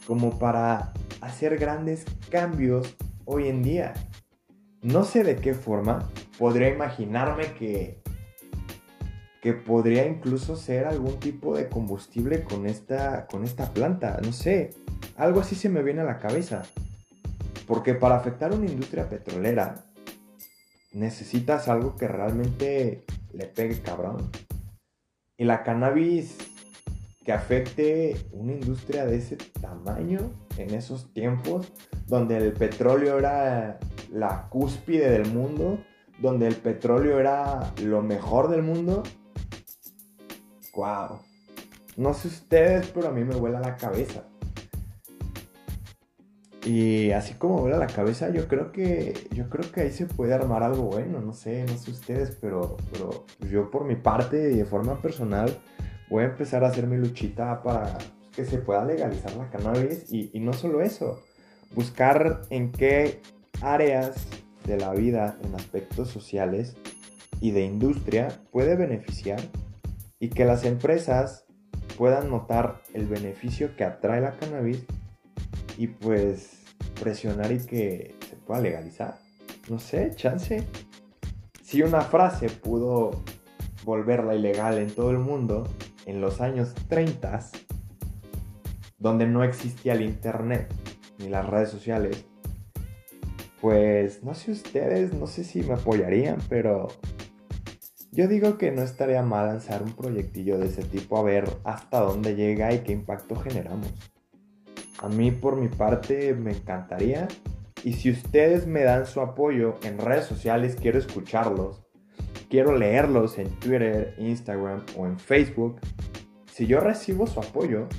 [0.06, 3.94] como para hacer grandes cambios hoy en día.
[4.82, 8.04] No sé de qué forma, podría imaginarme que
[9.46, 14.20] que podría incluso ser algún tipo de combustible con esta, con esta planta.
[14.24, 14.72] No sé,
[15.18, 16.64] algo así se me viene a la cabeza.
[17.68, 19.86] Porque para afectar una industria petrolera
[20.94, 24.32] necesitas algo que realmente le pegue cabrón.
[25.38, 26.40] Y la cannabis
[27.24, 30.22] que afecte una industria de ese tamaño
[30.58, 31.72] en esos tiempos,
[32.08, 33.78] donde el petróleo era
[34.12, 35.78] la cúspide del mundo,
[36.18, 39.04] donde el petróleo era lo mejor del mundo,
[40.76, 41.20] wow.
[41.98, 44.24] No sé ustedes, pero a mí me vuela la cabeza.
[46.66, 50.34] Y así como vuela la cabeza, yo creo que yo creo que ahí se puede
[50.34, 54.58] armar algo bueno, no sé, no sé ustedes, pero, pero yo por mi parte y
[54.58, 55.56] de forma personal
[56.10, 58.00] voy a empezar a hacer mi luchita para
[58.36, 61.22] que se pueda legalizar la cannabis y, y no solo eso,
[61.76, 63.22] buscar en qué
[63.62, 64.26] áreas
[64.66, 66.76] de la vida, en aspectos sociales
[67.42, 69.40] y de industria puede beneficiar
[70.20, 71.46] y que las empresas
[71.98, 74.86] puedan notar el beneficio que atrae la cannabis
[75.78, 76.64] y pues
[77.02, 79.18] presionar y que se pueda legalizar.
[79.70, 80.66] No sé, chance.
[81.62, 83.24] Si una frase pudo
[83.84, 85.68] volverla ilegal en todo el mundo
[86.06, 87.40] en los años 30,
[88.98, 90.72] donde no existía el internet
[91.20, 92.26] ni las redes sociales,
[93.62, 96.88] pues no sé ustedes, no sé si me apoyarían, pero
[98.16, 102.00] yo digo que no estaría mal lanzar un proyectillo de ese tipo a ver hasta
[102.00, 103.94] dónde llega y qué impacto generamos.
[105.00, 107.28] A mí por mi parte me encantaría
[107.84, 111.86] y si ustedes me dan su apoyo en redes sociales quiero escucharlos.
[112.50, 115.82] Quiero leerlos en Twitter, Instagram o en Facebook.
[116.54, 117.90] Si yo recibo su apoyo,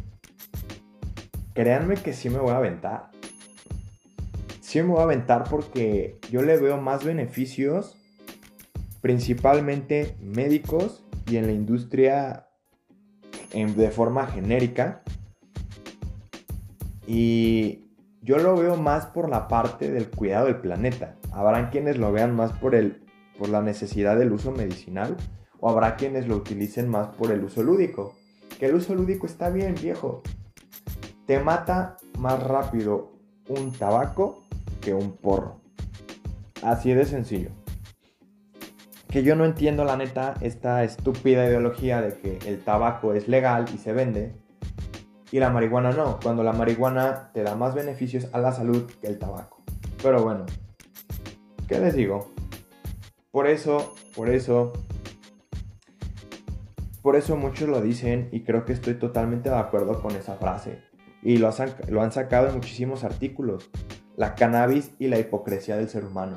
[1.52, 3.10] créanme que sí me voy a aventar.
[4.62, 7.98] Sí me voy a aventar porque yo le veo más beneficios
[9.00, 12.48] principalmente médicos y en la industria
[13.52, 15.02] de forma genérica.
[17.06, 17.84] Y
[18.20, 21.16] yo lo veo más por la parte del cuidado del planeta.
[21.32, 23.04] Habrán quienes lo vean más por, el,
[23.38, 25.16] por la necesidad del uso medicinal
[25.60, 28.14] o habrá quienes lo utilicen más por el uso lúdico.
[28.58, 30.22] Que el uso lúdico está bien, viejo.
[31.26, 33.12] Te mata más rápido
[33.48, 34.42] un tabaco
[34.80, 35.60] que un porro.
[36.62, 37.50] Así de sencillo
[39.16, 43.64] que yo no entiendo la neta esta estúpida ideología de que el tabaco es legal
[43.74, 44.34] y se vende
[45.32, 49.06] y la marihuana no, cuando la marihuana te da más beneficios a la salud que
[49.06, 49.62] el tabaco.
[50.02, 50.44] Pero bueno,
[51.66, 52.30] ¿qué les digo?
[53.30, 54.74] Por eso, por eso,
[57.00, 60.82] por eso muchos lo dicen y creo que estoy totalmente de acuerdo con esa frase.
[61.22, 63.70] Y lo, han, lo han sacado en muchísimos artículos.
[64.14, 66.36] La cannabis y la hipocresía del ser humano.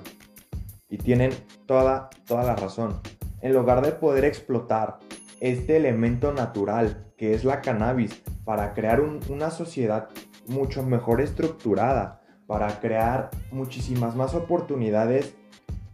[0.90, 1.32] Y tienen
[1.66, 3.00] toda, toda la razón.
[3.42, 5.00] En lugar de poder explotar
[5.40, 10.10] este elemento natural que es la cannabis para crear una sociedad
[10.48, 15.36] mucho mejor estructurada, para crear muchísimas más oportunidades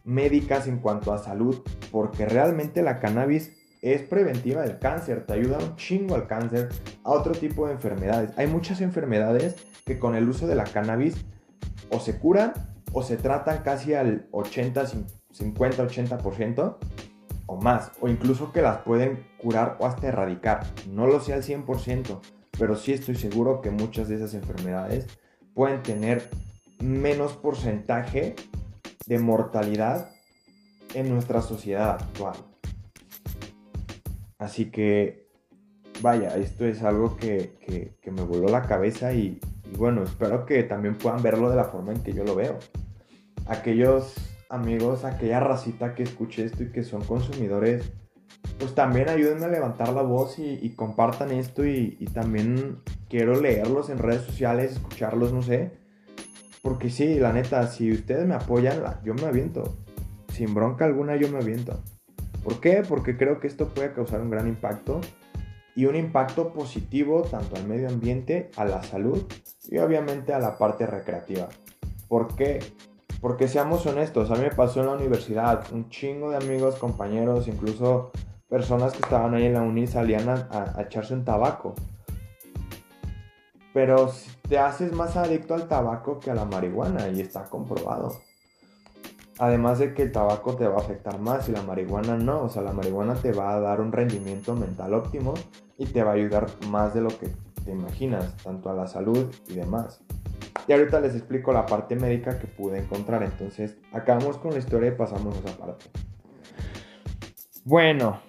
[0.04, 5.58] médicas en cuanto a salud, porque realmente la cannabis es preventiva del cáncer, te ayuda
[5.58, 6.70] un chingo al cáncer,
[7.04, 8.32] a otro tipo de enfermedades.
[8.38, 9.56] Hay muchas enfermedades
[9.86, 11.26] que con el uso de la cannabis
[11.92, 12.54] o se curan
[12.98, 14.86] o se tratan casi al 80,
[15.32, 16.78] 50, 80%
[17.46, 20.66] o más, o incluso que las pueden curar o hasta erradicar.
[20.90, 22.22] No lo sé al 100%,
[22.58, 25.08] pero sí estoy seguro que muchas de esas enfermedades
[25.54, 26.30] pueden tener
[26.80, 28.38] menos porcentaje
[29.08, 30.10] de mortalidad
[30.94, 32.38] en nuestra sociedad actual.
[34.38, 35.28] Así que,
[36.02, 37.58] vaya, esto es algo que,
[38.06, 41.92] me voló la cabeza y, y bueno, espero que también puedan verlo de la forma
[41.92, 42.58] en que yo lo veo
[43.46, 44.16] aquellos
[44.50, 47.92] amigos, aquella racita que escuche esto y que son consumidores,
[48.60, 52.80] pues también ayúdenme a levantar la voz y, compartan esto y, también
[53.10, 55.72] quiero leerlos en redes sociales, escucharlos, no sé.
[56.62, 59.78] Porque sí, la neta, si ustedes me apoyan, yo me aviento.
[60.34, 61.84] Sin bronca alguna, yo me aviento.
[62.44, 62.84] ¿Por qué?
[62.88, 65.02] Porque creo que esto puede causar un gran impacto
[65.76, 69.26] y un impacto positivo tanto al medio ambiente, a la salud
[69.70, 71.50] y obviamente a la parte recreativa.
[72.08, 72.60] ¿Por qué?
[73.21, 77.47] Porque seamos honestos, a mí me pasó en la universidad, un chingo de amigos, compañeros,
[77.47, 78.12] incluso
[78.47, 81.73] personas que estaban ahí en la uni salían a, echarse un tabaco.
[83.73, 84.12] Pero
[84.47, 88.21] te haces más adicto al tabaco que a la marihuana y está comprobado.
[89.38, 92.43] Además de que el tabaco te va a afectar más y la marihuana no.
[92.43, 95.34] O sea, la marihuana te va a dar un rendimiento mental óptimo
[95.78, 97.30] y te va a ayudar más de lo que
[97.65, 99.99] te imaginas, tanto a la salud y demás.
[100.68, 103.24] Y ahorita les explico la parte médica que pude encontrar.
[103.24, 105.86] Entonces, acabamos con la historia y pasamos a esa parte.
[107.63, 108.22] Bueno,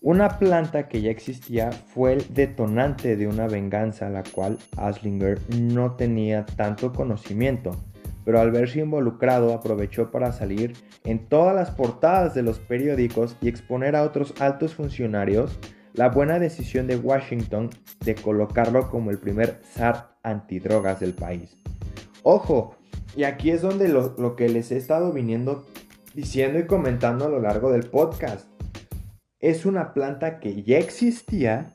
[0.00, 5.40] una planta que ya existía fue el detonante de una venganza a la cual Aslinger
[5.60, 7.72] no tenía tanto conocimiento,
[8.24, 13.48] pero al verse involucrado aprovechó para salir en todas las portadas de los periódicos y
[13.48, 15.58] exponer a otros altos funcionarios
[15.94, 17.70] la buena decisión de Washington
[18.04, 21.56] de colocarlo como el primer zar antidrogas del país.
[22.22, 22.76] Ojo,
[23.16, 25.66] y aquí es donde lo, que les he estado viniendo
[26.14, 28.46] diciendo y comentando a lo largo del podcast.
[29.40, 31.72] Es una planta que ya existía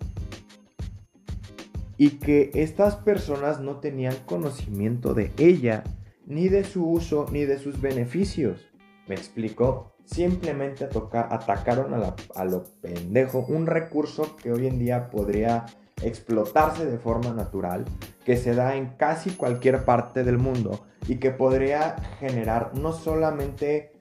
[1.97, 5.83] y que estas personas no tenían conocimiento de ella,
[6.25, 8.69] ni de su uso, ni de sus beneficios.
[9.07, 9.95] ¿Me explico?
[10.05, 15.65] Simplemente atacaron a, a lo pendejo un recurso que hoy en día podría
[16.01, 17.85] explotarse de forma natural,
[18.25, 23.91] que se da en casi cualquier parte del mundo y que podría generar no solamente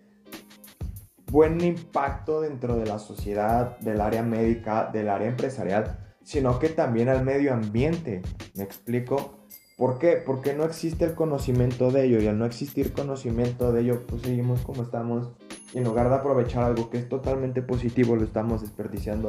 [1.31, 7.09] buen impacto dentro de la sociedad, del área médica, del área empresarial, sino que también
[7.09, 8.23] al medio ambiente.
[8.55, 9.39] ¿Me explico?
[9.77, 10.23] ¿Por qué?
[10.25, 14.23] Porque no existe el conocimiento de ello y al no existir conocimiento de ello, pues
[14.23, 15.31] seguimos como estamos
[15.75, 19.29] y en lugar de aprovechar algo que es totalmente positivo, lo estamos desperdiciando.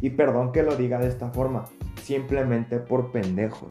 [0.00, 1.64] Y perdón que lo diga de esta forma,
[2.08, 3.68] simplemente por pendejos.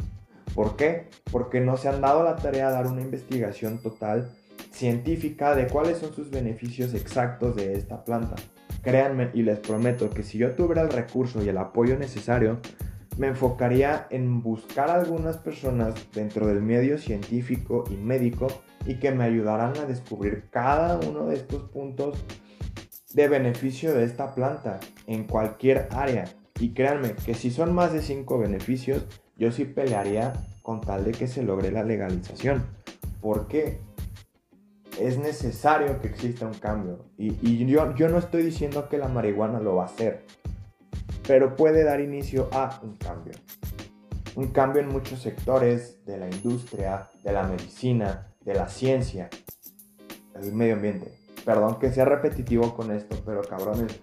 [0.54, 1.10] ¿Por qué?
[1.32, 4.30] Porque no se han dado la tarea de dar una investigación total
[4.72, 8.36] científica de cuáles son sus beneficios exactos de esta planta.
[8.84, 12.60] Créanme y les prometo que si yo tuviera el recurso y el apoyo necesario,
[13.18, 18.46] me enfocaría en buscar algunas personas dentro del medio científico y médico
[18.86, 22.24] y que me ayudaran a descubrir cada uno de estos puntos
[23.16, 26.26] de beneficio de esta planta en cualquier área.
[26.60, 29.06] Y créanme que si son más de 5 beneficios,
[29.38, 32.66] yo sí pelearía con tal de que se logre la legalización.
[33.22, 33.80] ¿Por qué?
[35.00, 37.06] es necesario que exista un cambio.
[37.18, 40.26] Y, yo no estoy diciendo que la marihuana lo va a hacer,
[41.28, 43.34] pero puede dar inicio a un cambio.
[44.36, 49.30] Un cambio en muchos sectores de la industria, de la medicina, de la ciencia,
[50.34, 51.12] del medio ambiente.
[51.44, 54.00] Perdón que sea repetitivo con esto, pero cabrones,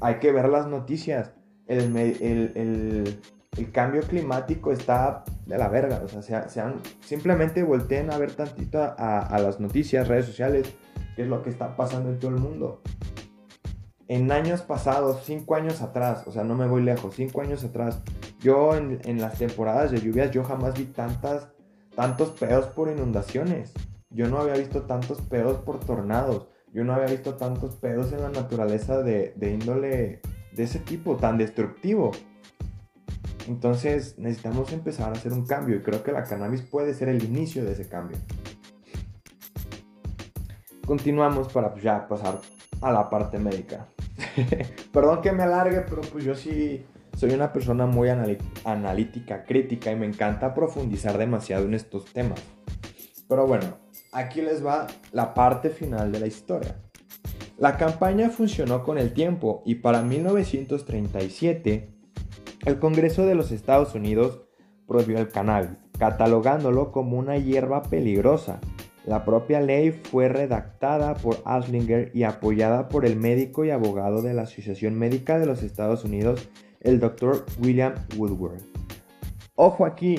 [0.00, 1.32] hay que ver las noticias.
[1.66, 3.18] El, el,
[3.56, 6.02] el cambio climático está de la verga.
[6.04, 10.74] O sea, se, han, simplemente volteen a ver tantito a, las noticias, redes sociales,
[11.16, 12.82] qué es lo que está pasando en todo el mundo.
[14.08, 18.02] En años pasados, cinco años atrás, o sea, no me voy lejos, cinco años atrás,
[18.40, 21.48] yo en, las temporadas de lluvias, yo jamás vi tantas,
[21.94, 23.72] tantos pedos por inundaciones.
[24.10, 26.48] Yo no había visto tantos pedos por tornados.
[26.72, 30.20] Yo no había visto tantos pedos en la naturaleza de índole
[30.54, 32.12] de ese tipo, tan destructivo.
[33.48, 37.22] Entonces necesitamos empezar a hacer un cambio y creo que la cannabis puede ser el
[37.22, 38.18] inicio de ese cambio.
[40.86, 42.40] Continuamos para pues, ya pasar
[42.80, 43.86] a la parte médica.
[44.92, 46.84] Perdón que me alargue, pero pues yo sí
[47.16, 48.08] soy una persona muy
[48.64, 52.40] analítica, crítica y me encanta profundizar demasiado en estos temas.
[53.28, 53.78] Pero bueno,
[54.12, 56.76] aquí les va la parte final de la historia.
[57.56, 61.88] La campaña funcionó con el tiempo y para 1937
[62.66, 64.40] el Congreso de los Estados Unidos
[64.88, 68.60] prohibió el cannabis, catalogándolo como una hierba peligrosa.
[69.06, 74.34] La propia ley fue redactada por Aslinger y apoyada por el médico y abogado de
[74.34, 76.48] la Asociación Médica de los Estados Unidos,
[76.80, 77.44] el Dr.
[77.62, 78.62] William Woodward.
[79.54, 80.18] Ojo aquí,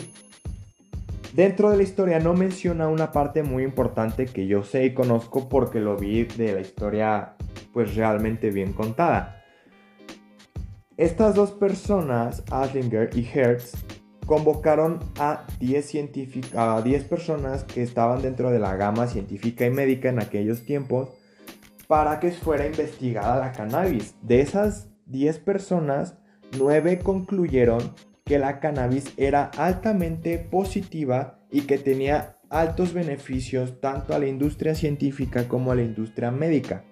[1.35, 5.49] dentro de la historia no menciona una parte muy importante que yo sé y conozco
[5.49, 7.35] porque lo vi de la historia
[7.73, 9.43] pues realmente bien contada.
[10.95, 13.73] Estas dos personas, Aslinger y Hertz,
[14.25, 15.95] convocaron a 10,
[16.55, 21.09] a 10 personas que estaban dentro de la gama científica y médica en aquellos tiempos
[21.87, 24.15] para que fuera investigada la cannabis.
[24.21, 26.17] De esas 10 personas,
[26.57, 27.93] 9 concluyeron
[28.25, 34.73] que la cannabis era altamente positiva y que tenía altos beneficios tanto a la industria
[34.73, 36.83] científica como a la industria médica.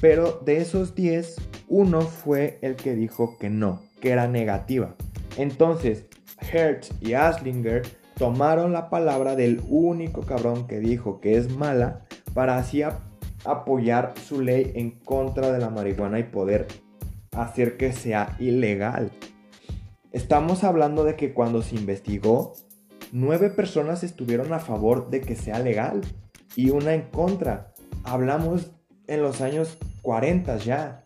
[0.00, 1.36] Pero de esos 10,
[1.68, 4.96] uno fue el que dijo que no, que era negativa.
[5.36, 6.06] Entonces,
[6.52, 7.82] Hertz y Aslinger
[8.16, 12.04] tomaron la palabra del único cabrón que dijo que es mala
[12.34, 12.82] para así
[13.44, 16.66] apoyar su ley en contra de la marihuana y poder
[17.32, 19.10] hacer que sea ilegal.
[20.12, 22.54] Estamos hablando de que cuando se investigó,
[23.12, 26.00] nueve personas estuvieron a favor de que sea legal
[26.56, 27.72] y una en contra.
[28.02, 28.72] Hablamos
[29.06, 31.04] en los años 40 ya.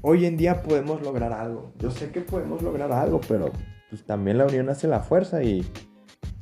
[0.00, 1.74] Hoy en día podemos lograr algo.
[1.78, 3.52] Yo sé que podemos lograr algo, pero
[3.90, 5.70] pues también la unión hace la fuerza y,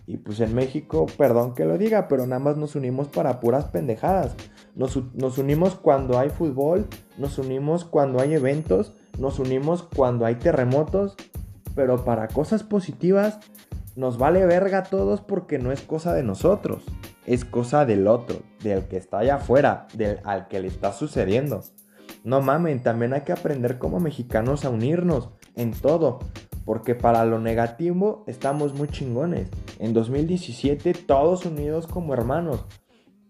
[0.07, 3.65] y pues en México, perdón que lo diga, pero nada más nos unimos para puras
[3.65, 4.37] pendejadas.
[4.77, 6.87] Nos, nos unimos cuando hay fútbol,
[7.19, 11.17] nos unimos cuando hay eventos, nos unimos cuando hay terremotos,
[11.75, 13.39] pero para cosas positivas
[13.97, 16.85] nos vale verga a todos porque no es cosa de nosotros
[17.27, 21.63] es cosa del otro, del que está allá afuera, del al que le está sucediendo.
[22.25, 26.21] No mamen, también hay que aprender como mexicanos a unirnos en todo,
[26.65, 29.51] porque para lo negativo estamos muy chingones.
[29.79, 32.65] En 2017 todos unidos como hermanos.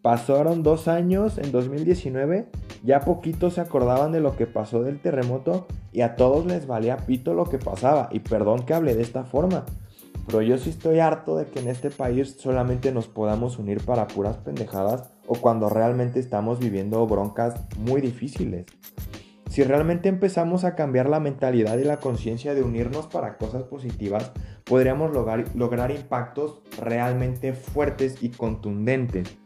[0.06, 2.46] Pasaron dos años en 2019,
[2.84, 6.98] ya poquitos se acordaban de lo que pasó del terremoto y a todos les valía
[6.98, 8.08] pito lo que pasaba.
[8.12, 9.64] Y perdón que hable de esta forma,
[10.24, 14.06] pero yo sí estoy harto de que en este país solamente nos podamos unir para
[14.06, 18.66] puras pendejadas o cuando realmente estamos viviendo broncas muy difíciles.
[19.50, 24.30] Si realmente empezamos a cambiar la mentalidad y la conciencia de unirnos para cosas positivas,
[24.62, 29.36] podríamos lograr, lograr impactos realmente fuertes y contundentes.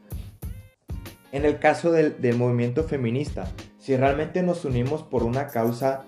[1.33, 3.47] En el caso del, movimiento feminista,
[3.79, 6.07] si realmente nos unimos por una causa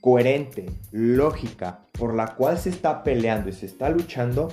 [0.00, 4.52] coherente, lógica, por la cual se está peleando y se está luchando,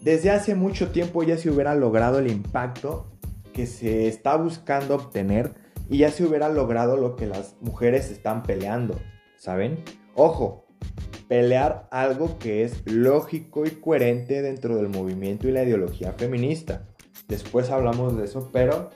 [0.00, 3.10] desde hace mucho tiempo ya se hubiera logrado el impacto
[3.52, 5.54] que se está buscando obtener
[5.88, 9.00] y ya se hubiera logrado lo que las mujeres están peleando,
[9.36, 9.82] ¿saben?
[10.14, 10.66] Ojo,
[11.28, 16.88] pelear algo que es lógico y coherente dentro del movimiento y la ideología feminista.
[17.32, 18.90] Después hablamos de eso, pero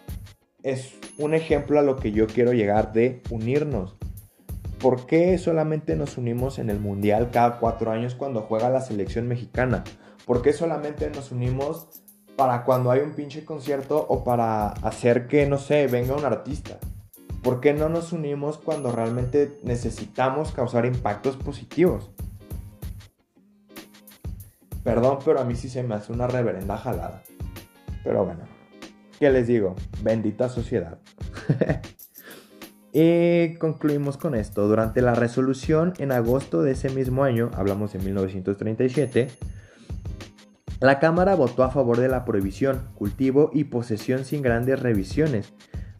[0.62, 3.96] es un ejemplo a lo que yo quiero llegar de unirnos.
[4.78, 9.26] ¿Por qué solamente nos unimos en el Mundial cada cuatro años cuando juega la selección
[9.26, 9.84] mexicana?
[10.26, 12.02] ¿Por qué solamente nos unimos
[12.36, 16.76] para cuando hay un pinche concierto o para hacer que, no sé, venga un artista?
[17.42, 22.10] ¿Por qué no nos unimos cuando realmente necesitamos causar impactos positivos?
[24.84, 27.22] Perdón, pero a mí sí se me hace una reverenda jalada.
[28.06, 28.44] Pero bueno.
[29.18, 29.74] ¿qué les digo?
[30.02, 30.98] Bendita sociedad.
[32.92, 34.68] y concluimos con esto.
[34.68, 39.28] Durante la resolución en agosto de ese mismo año, hablamos de 1937,
[40.80, 45.54] la Cámara votó a favor de la prohibición, cultivo y posesión sin grandes revisiones,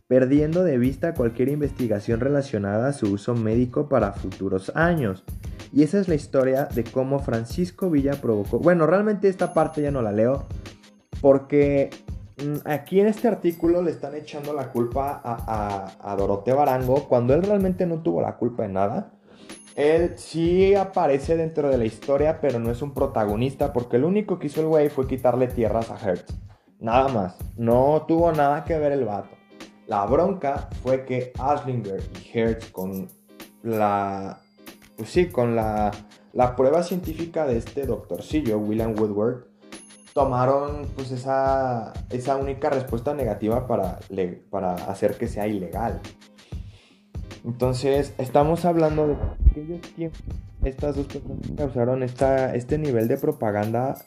[0.06, 5.24] perdiendo de vista cualquier investigación relacionada a su uso médico para futuros años.
[5.72, 8.60] Y esa es la historia de cómo Francisco Villa provocó...
[8.60, 10.46] Bueno, realmente esta parte ya no la leo,
[11.20, 11.90] porque
[12.42, 17.08] mm, aquí en este artículo le están echando la culpa a, a, a Doroteo Barango
[17.08, 19.12] cuando él realmente no tuvo la culpa de nada.
[19.76, 24.38] Él sí aparece dentro de la historia, pero no es un protagonista, porque lo único
[24.38, 26.34] que hizo el güey fue quitarle tierras a Hertz.
[26.80, 27.36] Nada más.
[27.56, 29.36] No tuvo nada que ver el vato.
[29.86, 33.08] La bronca fue que Aslinger y Hertz con
[33.62, 34.40] la...
[34.96, 35.90] Pues sí, con la,
[36.32, 39.44] la prueba científica de este doctorcillo, William Woodward,
[40.16, 43.98] tomaron pues esa, esa única respuesta negativa para,
[44.48, 46.00] para hacer que sea ilegal.
[47.44, 49.16] Entonces, estamos hablando de
[49.50, 50.22] aquellos tiempos,
[50.64, 53.98] estas dos personas causaron esta, este nivel de propaganda,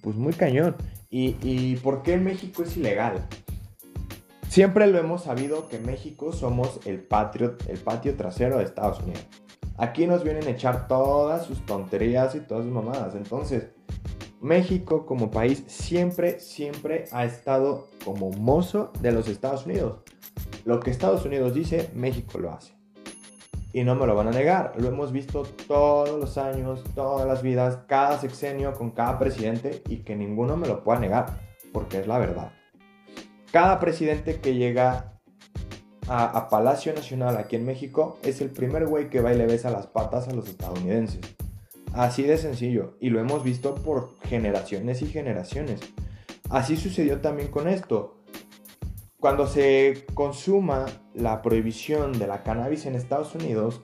[0.00, 0.76] pues muy cañón.
[1.10, 3.26] ¿Y, ¿Y por qué México es ilegal?
[4.48, 9.26] Siempre lo hemos sabido que México somos el patio, el patio trasero de Estados Unidos.
[9.76, 13.16] Aquí nos vienen a echar todas sus tonterías y todas sus mamadas.
[13.16, 13.70] Entonces,
[14.40, 20.00] México como país siempre, siempre ha estado como mozo de los Estados Unidos.
[20.64, 22.74] Lo que Estados Unidos dice, México lo hace.
[23.72, 27.42] Y no me lo van a negar, lo hemos visto todos los años, todas las
[27.42, 31.40] vidas, cada sexenio con cada presidente y que ninguno me lo pueda negar,
[31.72, 32.52] porque es la verdad.
[33.52, 35.18] Cada presidente que llega
[36.08, 39.70] a, Palacio Nacional aquí en México es el primer güey que va y le besa
[39.70, 41.20] las patas a los estadounidenses.
[41.92, 45.80] Así de sencillo, y lo hemos visto por generaciones y generaciones.
[46.50, 48.18] Así sucedió también con esto.
[49.20, 53.80] Cuando se consuma la prohibición de la cannabis en Estados Unidos,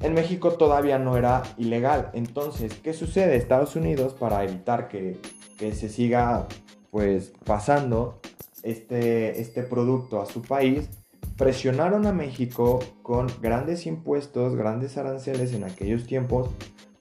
[0.00, 2.10] en México todavía no era ilegal.
[2.12, 3.36] Entonces, ¿qué sucede?
[3.36, 5.18] Estados Unidos, para evitar que,
[5.58, 6.46] se siga
[6.90, 8.20] pues pasando
[8.62, 10.88] este, este producto a su país,
[11.36, 16.50] presionaron a México con grandes impuestos, grandes aranceles en aquellos tiempos,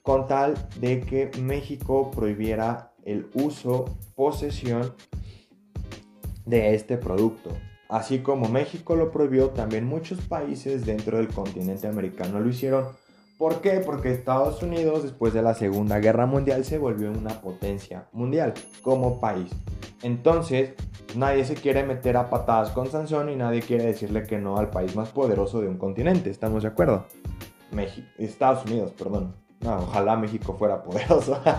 [0.08, 4.94] con tal de que México prohibiera el uso, posesión
[6.46, 7.50] de este producto.
[7.90, 12.86] Así como México lo prohibió, también muchos países dentro del continente americano lo hicieron.
[13.38, 13.82] ¿Por qué?
[13.86, 18.54] Porque Estados Unidos después de la Segunda Guerra Mundial se volvió una potencia mundial
[18.84, 19.52] como país.
[20.04, 20.72] Entonces,
[21.18, 24.70] nadie se quiere meter a patadas con Sansón y nadie quiere decirle que no al
[24.70, 26.30] país más poderoso de un continente.
[26.30, 27.08] ¿Estamos de acuerdo?
[28.18, 29.47] Estados Unidos, perdón.
[29.62, 31.40] No, ojalá México fuera poderoso.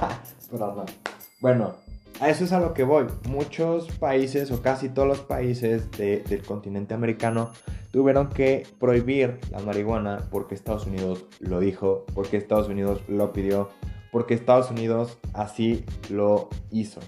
[1.40, 1.74] Bueno,
[2.20, 3.06] a eso es a lo que voy.
[3.28, 7.52] Muchos países o casi todos los países del continente americano
[7.92, 13.68] tuvieron que prohibir la marihuana porque Estados Unidos lo dijo, porque Estados Unidos lo pidió,
[14.10, 17.00] porque Estados Unidos así lo hizo.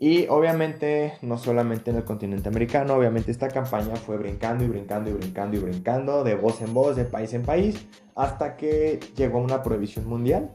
[0.00, 5.10] Y obviamente, no solamente en el continente americano, obviamente esta campaña fue brincando y brincando
[5.10, 9.38] y brincando y brincando de voz en voz, de país en país, hasta que llegó
[9.38, 10.50] una prohibición mundial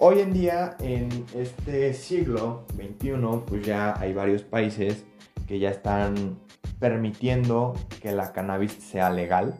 [0.00, 3.14] Hoy en día, en este siglo XXI,
[3.44, 5.04] pues ya hay varios países
[5.48, 6.38] que ya están
[6.78, 9.58] permitiendo que la cannabis sea legal.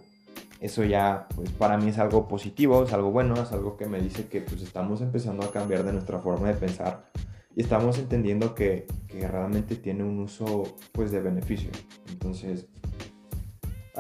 [0.60, 4.00] Eso ya, pues para mí es algo positivo, es algo bueno, es algo que me
[4.00, 7.10] dice que pues estamos empezando a cambiar de nuestra forma de pensar
[7.58, 11.70] y estamos entendiendo que, que realmente tiene un uso pues de beneficio.
[12.08, 12.68] Entonces,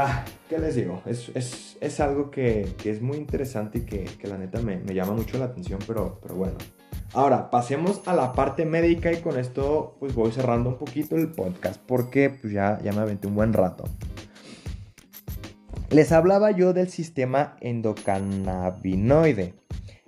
[0.00, 1.02] Ah, ¿qué les digo?
[1.06, 4.76] Es, es, es algo que, que, es muy interesante y que, que la neta me,
[4.76, 6.54] me, llama mucho la atención, pero, pero bueno.
[7.14, 11.32] Ahora, pasemos a la parte médica y con esto pues voy cerrando un poquito el
[11.32, 13.86] podcast porque pues ya, ya me aventé un buen rato.
[15.90, 19.56] Les hablaba yo del sistema endocannabinoide.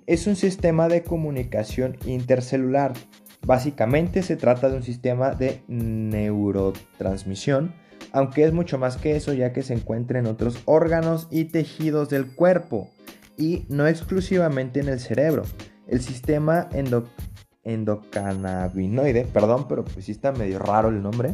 [0.07, 2.93] Es un sistema de comunicación intercelular.
[3.45, 7.73] Básicamente se trata de un sistema de neurotransmisión
[8.11, 12.09] aunque es mucho más que eso ya que se encuentra en otros órganos y tejidos
[12.09, 12.89] del cuerpo
[13.37, 15.43] y no exclusivamente en el cerebro.
[15.87, 16.69] El sistema
[17.63, 21.33] endocannabinoide, perdón, pero pues está medio raro el nombre,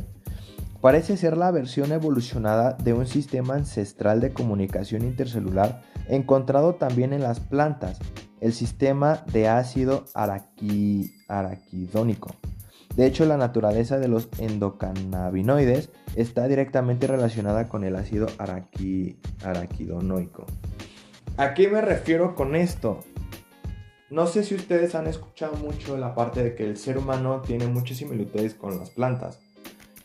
[0.81, 7.23] parece ser la versión evolucionada de un sistema ancestral de comunicación intercelular encontrado también en
[7.23, 7.99] las plantas,
[8.41, 10.05] el sistema de ácido
[11.27, 12.35] araquidónico.
[12.95, 18.27] De hecho, la naturaleza de los endocannabinoides está directamente relacionada con el ácido
[19.43, 20.45] araquidonoico.
[21.37, 23.03] ¿A qué me refiero con esto?
[24.09, 27.67] No sé si ustedes han escuchado mucho la parte de que el ser humano tiene
[27.67, 29.39] muchas similitudes con las plantas.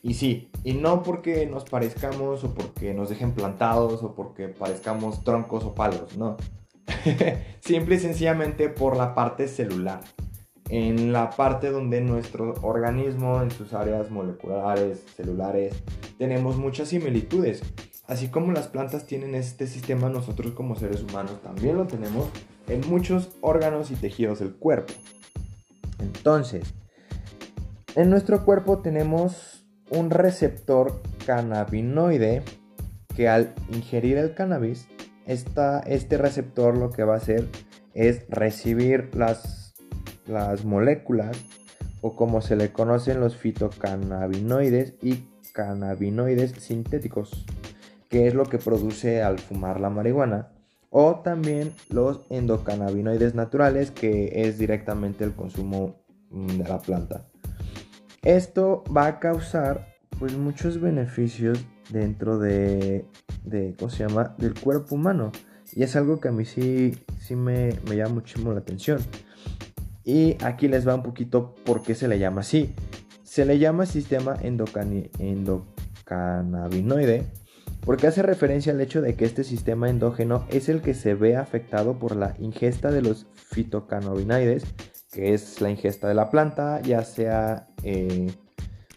[0.03, 5.23] Y sí, y no porque nos parezcamos o porque nos dejen plantados o porque parezcamos
[5.23, 6.37] troncos o palos, no.
[7.61, 10.01] Simple y sencillamente por la parte celular.
[10.69, 15.75] En la parte donde nuestro organismo, en sus áreas moleculares, celulares,
[16.19, 17.63] tenemos muchas similitudes.
[18.07, 22.29] Así como las plantas tienen este sistema, nosotros como seres humanos también lo tenemos
[22.69, 24.93] en muchos órganos y tejidos del cuerpo.
[25.99, 26.75] Entonces,
[27.95, 32.43] en nuestro cuerpo tenemos un receptor cannabinoide
[33.15, 34.89] que al ingerir el cannabis,
[35.27, 37.49] este receptor lo que va a hacer
[37.95, 39.75] es recibir las,
[40.27, 41.37] las moléculas
[42.01, 47.45] o como se le conocen los fitocannabinoides y cannabinoides sintéticos,
[48.09, 50.53] que es lo que produce al fumar la marihuana,
[50.91, 55.97] o también los endocannabinoides naturales, que es directamente el consumo
[56.31, 57.27] de la planta.
[58.23, 59.87] Esto va a causar
[60.19, 63.05] pues muchos beneficios dentro de,
[63.45, 64.35] de ¿cómo se llama?
[64.39, 65.33] del cuerpo humano.
[65.73, 68.99] Y es algo que a mí sí, sí me, me llama muchísimo la atención.
[70.05, 72.75] Y aquí les va un poquito por qué se le llama así.
[73.23, 77.25] Se le llama sistema endocannabinoide
[77.81, 81.37] porque hace referencia al hecho de que este sistema endógeno es el que se ve
[81.37, 84.65] afectado por la ingesta de los fitocannabinoides
[85.13, 88.33] que es la ingesta de la planta, ya sea, eh,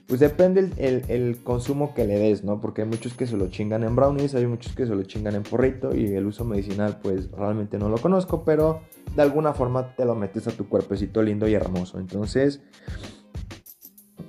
[0.07, 2.61] pues depende el, consumo que le des, ¿no?
[2.61, 5.35] Porque hay muchos que se lo chingan en brownies, hay muchos que se lo chingan
[5.35, 8.81] en porrito y el uso medicinal pues realmente no lo conozco, pero
[9.15, 11.99] de alguna forma te lo metes a tu cuerpecito lindo y hermoso.
[11.99, 12.61] Entonces,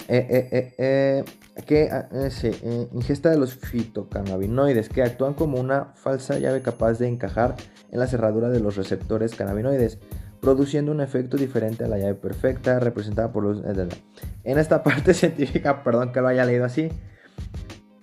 [0.08, 1.24] eh, eh, eh
[1.64, 2.08] que ah,
[2.92, 7.56] ingesta de los fitocannabinoides que actúan como una falsa llave capaz de encajar
[7.90, 9.98] en la cerradura de los receptores cannabinoides
[10.40, 13.62] produciendo un efecto diferente a la llave perfecta representada por los...
[14.46, 16.88] En esta parte científica, perdón que lo haya leído así,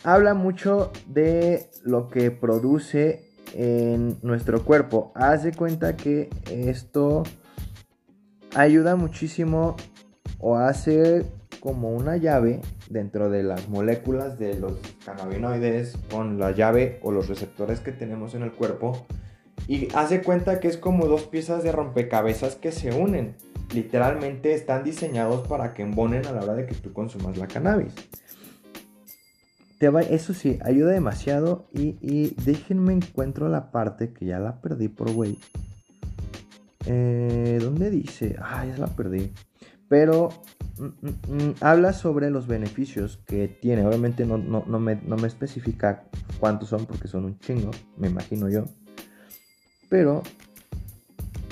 [0.04, 5.12] habla mucho de lo que produce en nuestro cuerpo.
[5.16, 7.24] Haz de cuenta que esto
[8.56, 9.76] ayuda muchísimo
[10.40, 11.26] o hace
[11.60, 14.74] como una llave dentro de las moléculas de los
[15.06, 19.08] cannabinoides con la llave o los receptores que tenemos en el cuerpo
[19.68, 23.38] y hace cuenta que es como dos piezas de rompecabezas que se unen.
[23.74, 27.94] Literalmente están diseñados para que embonen a la hora de que tú consumas la cannabis.
[30.10, 31.68] Eso sí, ayuda demasiado.
[31.74, 35.38] Y, déjenme encuentro la parte que ya la perdí por güey.
[36.86, 38.38] Eh, ¿Dónde dice?
[38.40, 39.34] Ah, ya la perdí.
[39.90, 40.30] Pero
[40.78, 43.86] mm, mm, mm, habla sobre los beneficios que tiene.
[43.86, 46.06] Obviamente no, no, me, no me especifica
[46.40, 48.64] cuántos son porque son un chingo, me imagino yo.
[49.90, 50.24] Pero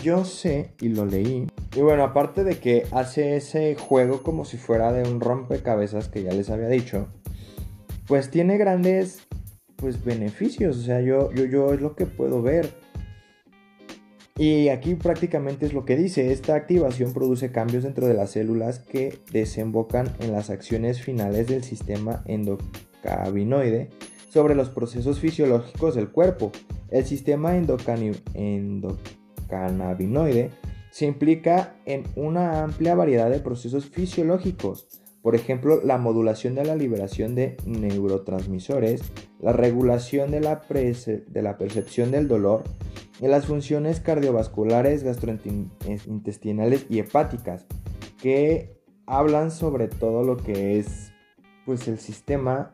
[0.02, 1.48] yo sé y lo leí.
[1.76, 6.24] Y bueno, aparte de que hace ese juego como si fuera de un rompecabezas que
[6.24, 7.08] ya les había dicho,
[8.08, 9.28] pues tiene grandes
[9.78, 12.70] pues beneficios, o sea, yo yo yo es lo que puedo ver.
[14.38, 18.80] Y aquí prácticamente es lo que dice, esta activación produce cambios dentro de las células
[18.80, 23.90] que desembocan en las acciones finales del sistema endocannabinoide
[24.30, 26.52] sobre los procesos fisiológicos del cuerpo.
[26.90, 29.21] El sistema endocannabinoide
[30.92, 34.88] se implica en una amplia variedad de procesos fisiológicos,
[35.22, 39.02] por ejemplo, la modulación de la liberación de neurotransmisores,
[39.40, 42.64] la regulación de la, de la percepción del dolor,
[43.20, 47.68] y las funciones cardiovasculares, gastrointestinales y hepáticas,
[48.20, 51.12] que hablan sobre todo lo que es
[51.66, 52.72] pues el sistema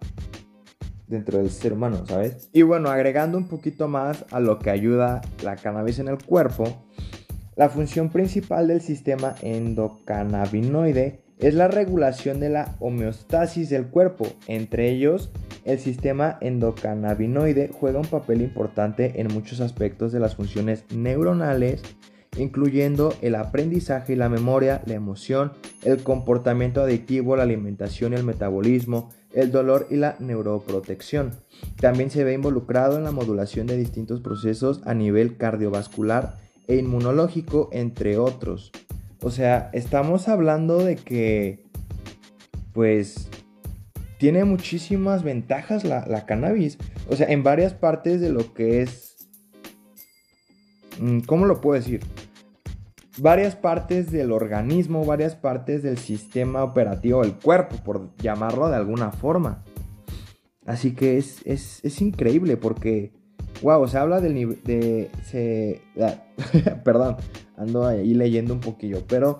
[1.08, 2.50] dentro del ser humano, ¿sabes?
[2.54, 6.84] Y bueno, agregando un poquito más a lo que ayuda la cannabis en el cuerpo,
[7.56, 14.28] la función principal del sistema endocannabinoide es la regulación de la homeostasis del cuerpo.
[14.48, 15.32] Entre ellos,
[15.66, 21.82] el sistema endocannabinoide juega un papel importante en muchos aspectos de las funciones neuronales,
[22.38, 25.54] incluyendo el aprendizaje y la memoria, la emoción,
[25.84, 31.32] el comportamiento adictivo, la alimentación y el metabolismo, el dolor y la neuroprotección.
[31.80, 37.70] También se ve involucrado en la modulación de distintos procesos a nivel cardiovascular e inmunológico,
[37.72, 38.72] entre otros.
[39.22, 41.66] O sea, estamos hablando de que,
[42.74, 43.30] pues,
[44.18, 46.78] tiene muchísimas ventajas la, la cannabis.
[47.10, 49.16] O sea, en varias partes de lo que es...
[51.00, 52.02] Mm, ¿Cómo lo puedo decir?
[53.18, 59.12] Varias partes del organismo, varias partes del sistema operativo del cuerpo, por llamarlo de alguna
[59.12, 59.64] forma.
[60.66, 63.14] Así que es, es, increíble porque,
[63.62, 65.10] wow, se habla del nivel de...
[65.24, 66.24] Se, ah,
[66.84, 67.16] perdón,
[67.56, 69.40] ando ahí leyendo un poquillo, pero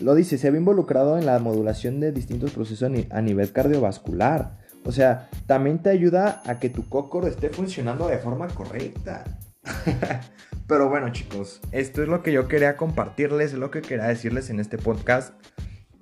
[0.00, 4.58] lo dice, se ve involucrado en la modulación de distintos procesos a nivel cardiovascular.
[4.84, 9.24] O sea, también te ayuda a que tu cócoro esté funcionando de forma correcta.
[10.66, 14.48] Pero bueno chicos, esto es lo que yo quería compartirles, es lo que quería decirles
[14.48, 15.34] en este podcast.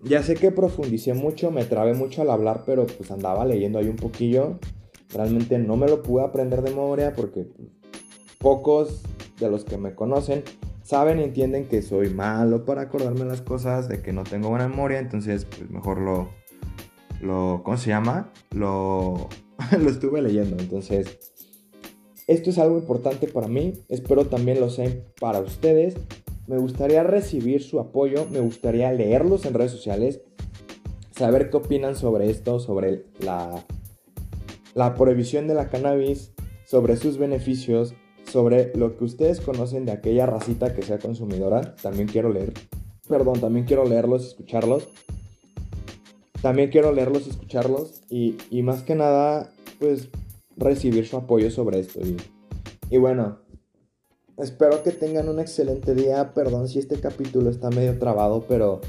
[0.05, 3.89] Ya sé que profundicé mucho, me trabé mucho al hablar, pero pues andaba leyendo ahí
[3.89, 4.59] un poquillo.
[5.13, 7.47] Realmente no me lo pude aprender de memoria porque
[8.39, 9.03] pocos
[9.39, 10.45] de los que me conocen
[10.83, 14.69] saben y entienden que soy malo para acordarme las cosas, de que no tengo buena
[14.69, 16.31] memoria, entonces pues mejor lo,
[17.21, 18.33] lo ¿cómo se llama?
[18.51, 19.29] Lo,
[19.79, 21.32] lo estuve leyendo, entonces
[22.33, 25.95] esto es algo importante para mí, espero también lo sea para ustedes.
[26.47, 30.21] Me gustaría recibir su apoyo, me gustaría leerlos en redes sociales,
[31.13, 33.65] saber qué opinan sobre esto, sobre la,
[34.75, 36.33] la prohibición de la cannabis,
[36.65, 41.77] sobre sus beneficios, sobre lo que ustedes conocen de aquella racita que sea consumidora.
[41.77, 42.53] También quiero leer,
[43.09, 44.89] perdón, también quiero leerlos, escucharlos.
[46.41, 50.09] También quiero leerlos, escucharlos y, y más que nada, pues
[50.57, 52.01] recibir su apoyo sobre esto.
[52.91, 53.39] Y, bueno,
[54.39, 56.35] espero que tengan un excelente día.
[56.35, 58.81] Perdón si este capítulo está medio trabado, pero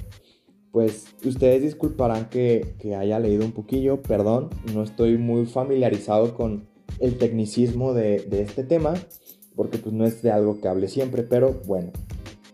[0.72, 4.02] pues ustedes disculparán que, haya leído un poquillo.
[4.02, 6.68] Perdón, no estoy muy familiarizado con
[7.00, 8.94] el tecnicismo de, de este tema,
[9.56, 11.92] porque pues no es de algo que hable siempre, pero bueno.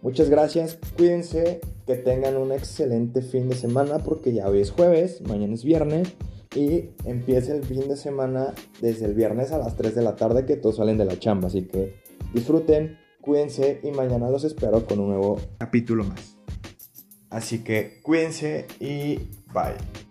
[0.02, 5.22] Muchas gracias, cuídense, que tengan un excelente fin de semana porque ya hoy es jueves,
[5.28, 6.16] mañana es viernes
[6.56, 10.46] y empieza el fin de semana desde el viernes a las 3 de la tarde
[10.46, 11.48] que todos salen de la chamba.
[11.48, 12.02] Así que
[12.34, 16.38] disfruten, cuídense y mañana los espero con un nuevo capítulo más.
[17.30, 19.18] Así que cuídense y
[19.54, 20.09] bye.